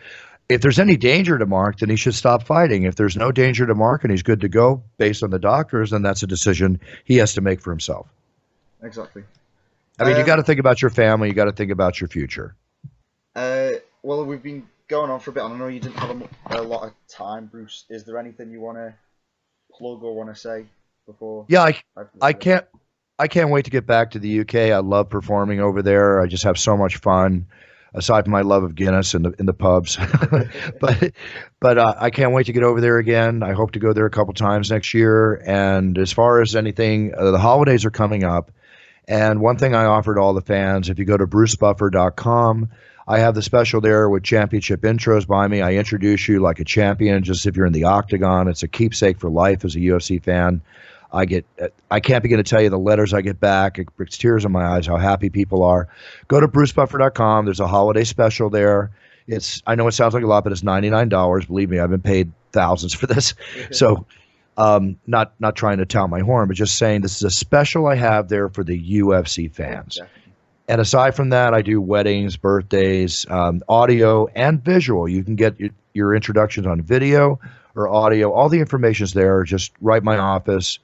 if 0.48 0.60
there's 0.60 0.80
any 0.80 0.96
danger 0.96 1.38
to 1.38 1.46
Mark, 1.46 1.78
then 1.78 1.88
he 1.88 1.94
should 1.94 2.16
stop 2.16 2.42
fighting. 2.42 2.82
If 2.82 2.96
there's 2.96 3.16
no 3.16 3.30
danger 3.30 3.64
to 3.64 3.76
Mark 3.76 4.02
and 4.02 4.10
he's 4.10 4.24
good 4.24 4.40
to 4.40 4.48
go 4.48 4.82
based 4.98 5.22
on 5.22 5.30
the 5.30 5.38
doctors, 5.38 5.90
then 5.90 6.02
that's 6.02 6.24
a 6.24 6.26
decision 6.26 6.80
he 7.04 7.18
has 7.18 7.34
to 7.34 7.40
make 7.40 7.60
for 7.60 7.70
himself. 7.70 8.08
Exactly. 8.82 9.24
I 9.98 10.04
mean, 10.04 10.14
you 10.14 10.20
Um, 10.22 10.26
got 10.26 10.36
to 10.36 10.42
think 10.42 10.60
about 10.60 10.82
your 10.82 10.90
family. 10.90 11.28
You 11.28 11.34
got 11.34 11.44
to 11.44 11.52
think 11.52 11.70
about 11.70 12.00
your 12.00 12.08
future. 12.08 12.56
Uh, 13.36 13.72
well, 14.02 14.24
we've 14.24 14.42
been 14.42 14.66
going 14.88 15.10
on 15.10 15.20
for 15.20 15.30
a 15.30 15.32
bit, 15.32 15.44
and 15.44 15.54
I 15.54 15.56
know 15.58 15.68
you 15.68 15.80
didn't 15.80 15.98
have 15.98 16.10
a, 16.10 16.60
a 16.60 16.62
lot 16.62 16.84
of 16.84 16.92
time, 17.08 17.46
Bruce. 17.46 17.84
Is 17.88 18.04
there 18.04 18.18
anything 18.18 18.50
you 18.50 18.60
want 18.60 18.78
to 18.78 18.94
plug 19.72 20.02
or 20.02 20.14
want 20.14 20.34
to 20.34 20.38
say 20.40 20.66
before? 21.06 21.46
Yeah, 21.48 21.62
I, 21.62 21.80
I, 21.96 22.02
I 22.20 22.32
can't 22.32 22.66
I 23.18 23.28
can't 23.28 23.50
wait 23.50 23.66
to 23.66 23.70
get 23.70 23.86
back 23.86 24.12
to 24.12 24.18
the 24.18 24.40
UK. 24.40 24.54
I 24.54 24.78
love 24.78 25.08
performing 25.08 25.60
over 25.60 25.82
there. 25.82 26.20
I 26.20 26.26
just 26.26 26.44
have 26.44 26.58
so 26.58 26.76
much 26.76 26.96
fun. 26.96 27.46
Aside 27.94 28.24
from 28.24 28.32
my 28.32 28.40
love 28.40 28.62
of 28.64 28.74
Guinness 28.74 29.14
in 29.14 29.22
the 29.22 29.34
in 29.38 29.44
the 29.44 29.52
pubs, 29.52 29.98
but 30.80 31.12
but 31.60 31.76
uh, 31.78 31.94
I 31.98 32.08
can't 32.08 32.32
wait 32.32 32.46
to 32.46 32.52
get 32.54 32.62
over 32.62 32.80
there 32.80 32.96
again. 32.96 33.42
I 33.42 33.52
hope 33.52 33.72
to 33.72 33.78
go 33.78 33.92
there 33.92 34.06
a 34.06 34.10
couple 34.10 34.32
times 34.32 34.70
next 34.70 34.94
year. 34.94 35.34
And 35.34 35.98
as 35.98 36.10
far 36.10 36.40
as 36.40 36.56
anything, 36.56 37.12
uh, 37.14 37.32
the 37.32 37.38
holidays 37.38 37.84
are 37.84 37.90
coming 37.90 38.24
up, 38.24 38.50
and 39.08 39.40
one 39.40 39.58
thing 39.58 39.74
I 39.74 39.84
offered 39.84 40.18
all 40.18 40.34
the 40.34 40.40
fans: 40.40 40.88
if 40.88 40.98
you 40.98 41.04
go 41.04 41.16
to 41.16 41.26
brucebuffer.com, 41.26 42.68
I 43.06 43.18
have 43.18 43.34
the 43.34 43.42
special 43.42 43.80
there 43.80 44.08
with 44.08 44.22
championship 44.22 44.82
intros 44.82 45.26
by 45.26 45.48
me. 45.48 45.60
I 45.60 45.74
introduce 45.74 46.28
you 46.28 46.40
like 46.40 46.60
a 46.60 46.64
champion, 46.64 47.22
just 47.24 47.46
if 47.46 47.56
you're 47.56 47.66
in 47.66 47.72
the 47.72 47.84
octagon. 47.84 48.48
It's 48.48 48.62
a 48.62 48.68
keepsake 48.68 49.18
for 49.18 49.30
life 49.30 49.64
as 49.64 49.74
a 49.74 49.80
UFC 49.80 50.22
fan. 50.22 50.62
I 51.12 51.26
get, 51.26 51.44
I 51.90 52.00
can't 52.00 52.22
begin 52.22 52.38
to 52.38 52.42
tell 52.42 52.62
you 52.62 52.70
the 52.70 52.78
letters 52.78 53.12
I 53.12 53.20
get 53.20 53.38
back. 53.38 53.78
It 53.78 53.94
brings 53.96 54.16
tears 54.16 54.44
in 54.44 54.52
my 54.52 54.64
eyes 54.64 54.86
how 54.86 54.96
happy 54.96 55.28
people 55.28 55.62
are. 55.62 55.88
Go 56.28 56.40
to 56.40 56.48
brucebuffer.com. 56.48 57.44
There's 57.44 57.60
a 57.60 57.66
holiday 57.66 58.04
special 58.04 58.48
there. 58.48 58.90
It's, 59.26 59.62
I 59.66 59.74
know 59.74 59.86
it 59.88 59.92
sounds 59.92 60.14
like 60.14 60.24
a 60.24 60.26
lot, 60.26 60.44
but 60.44 60.52
it's 60.52 60.62
$99. 60.62 61.46
Believe 61.46 61.68
me, 61.68 61.78
I've 61.78 61.90
been 61.90 62.00
paid 62.00 62.32
thousands 62.52 62.94
for 62.94 63.06
this. 63.06 63.34
So, 63.72 64.06
um, 64.56 64.98
not, 65.06 65.34
not 65.40 65.56
trying 65.56 65.78
to 65.78 65.86
tout 65.86 66.10
my 66.10 66.20
horn, 66.20 66.48
but 66.48 66.56
just 66.56 66.76
saying 66.76 67.00
this 67.00 67.16
is 67.16 67.22
a 67.22 67.30
special 67.30 67.86
I 67.86 67.94
have 67.94 68.28
there 68.28 68.48
for 68.48 68.64
the 68.64 69.00
UFC 69.00 69.50
fans. 69.50 69.96
Definitely. 69.96 70.22
And 70.68 70.80
aside 70.80 71.14
from 71.14 71.30
that, 71.30 71.54
I 71.54 71.62
do 71.62 71.80
weddings, 71.80 72.36
birthdays, 72.36 73.26
um, 73.28 73.62
audio, 73.68 74.26
and 74.28 74.62
visual. 74.64 75.08
You 75.08 75.24
can 75.24 75.36
get 75.36 75.58
your, 75.58 75.70
your 75.92 76.14
introductions 76.14 76.66
on 76.66 76.80
video 76.82 77.40
or 77.74 77.88
audio. 77.88 78.32
All 78.32 78.48
the 78.48 78.60
information's 78.60 79.12
there. 79.12 79.42
Just 79.44 79.72
write 79.80 80.02
my 80.04 80.18
office, 80.18 80.78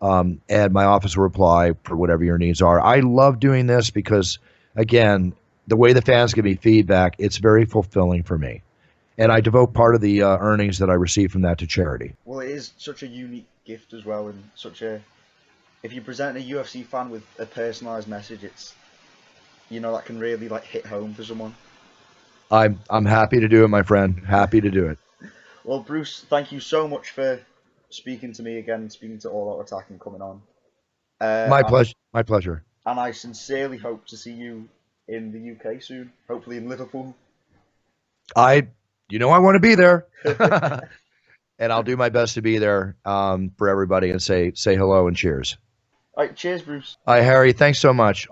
um, 0.00 0.40
and 0.48 0.72
my 0.72 0.84
office 0.84 1.16
will 1.16 1.24
reply 1.24 1.72
for 1.84 1.96
whatever 1.96 2.24
your 2.24 2.38
needs 2.38 2.60
are. 2.60 2.80
I 2.80 3.00
love 3.00 3.40
doing 3.40 3.66
this 3.66 3.90
because, 3.90 4.38
again, 4.76 5.32
the 5.66 5.76
way 5.76 5.92
the 5.92 6.02
fans 6.02 6.34
give 6.34 6.44
me 6.44 6.56
feedback, 6.56 7.14
it's 7.18 7.38
very 7.38 7.64
fulfilling 7.64 8.24
for 8.24 8.36
me. 8.36 8.62
And 9.18 9.30
I 9.30 9.40
devote 9.40 9.74
part 9.74 9.94
of 9.94 10.00
the 10.00 10.22
uh, 10.22 10.38
earnings 10.38 10.78
that 10.78 10.88
I 10.90 10.94
receive 10.94 11.32
from 11.32 11.42
that 11.42 11.58
to 11.58 11.66
charity. 11.66 12.14
Well, 12.24 12.40
it 12.40 12.50
is 12.50 12.72
such 12.78 13.02
a 13.02 13.06
unique 13.06 13.48
gift 13.64 13.92
as 13.92 14.04
well, 14.04 14.28
and 14.28 14.42
such 14.54 14.82
a. 14.82 15.02
If 15.82 15.92
you 15.92 16.00
present 16.00 16.36
a 16.38 16.40
UFC 16.40 16.84
fan 16.84 17.10
with 17.10 17.24
a 17.38 17.46
personalised 17.46 18.06
message, 18.06 18.44
it's, 18.44 18.74
you 19.68 19.80
know, 19.80 19.92
that 19.92 20.04
can 20.04 20.18
really 20.18 20.48
like 20.48 20.64
hit 20.64 20.86
home 20.86 21.12
for 21.14 21.24
someone. 21.24 21.54
I'm 22.50 22.80
I'm 22.88 23.04
happy 23.06 23.40
to 23.40 23.48
do 23.48 23.64
it, 23.64 23.68
my 23.68 23.82
friend. 23.82 24.22
Happy 24.26 24.60
to 24.60 24.70
do 24.70 24.86
it. 24.88 24.98
Well, 25.64 25.80
Bruce, 25.80 26.24
thank 26.28 26.52
you 26.52 26.60
so 26.60 26.88
much 26.88 27.10
for 27.10 27.40
speaking 27.90 28.32
to 28.34 28.42
me 28.42 28.58
again, 28.58 28.90
speaking 28.90 29.18
to 29.20 29.30
All 29.30 29.58
Out 29.58 29.66
Attack 29.66 29.90
and 29.90 30.00
coming 30.00 30.22
on. 30.22 30.42
Uh, 31.20 31.46
My 31.48 31.62
pleasure. 31.62 31.94
My 32.12 32.22
pleasure. 32.22 32.64
And 32.84 32.98
I 32.98 33.12
sincerely 33.12 33.78
hope 33.78 34.06
to 34.08 34.16
see 34.16 34.32
you 34.32 34.68
in 35.06 35.30
the 35.32 35.52
UK 35.52 35.82
soon, 35.82 36.12
hopefully 36.28 36.56
in 36.56 36.68
Liverpool. 36.68 37.14
I, 38.34 38.66
you 39.12 39.18
know, 39.18 39.28
I 39.28 39.38
want 39.38 39.56
to 39.56 39.60
be 39.60 39.74
there, 39.74 40.06
and 41.58 41.72
I'll 41.72 41.82
do 41.82 41.98
my 41.98 42.08
best 42.08 42.34
to 42.34 42.42
be 42.42 42.56
there 42.56 42.96
um, 43.04 43.52
for 43.58 43.68
everybody 43.68 44.10
and 44.10 44.22
say 44.22 44.52
say 44.54 44.74
hello 44.74 45.06
and 45.06 45.14
cheers. 45.16 45.58
All 46.16 46.24
right, 46.24 46.34
cheers, 46.34 46.62
Bruce. 46.62 46.96
Hi, 47.06 47.20
Harry. 47.20 47.52
Thanks 47.52 47.78
so 47.78 47.92
much. 47.92 48.26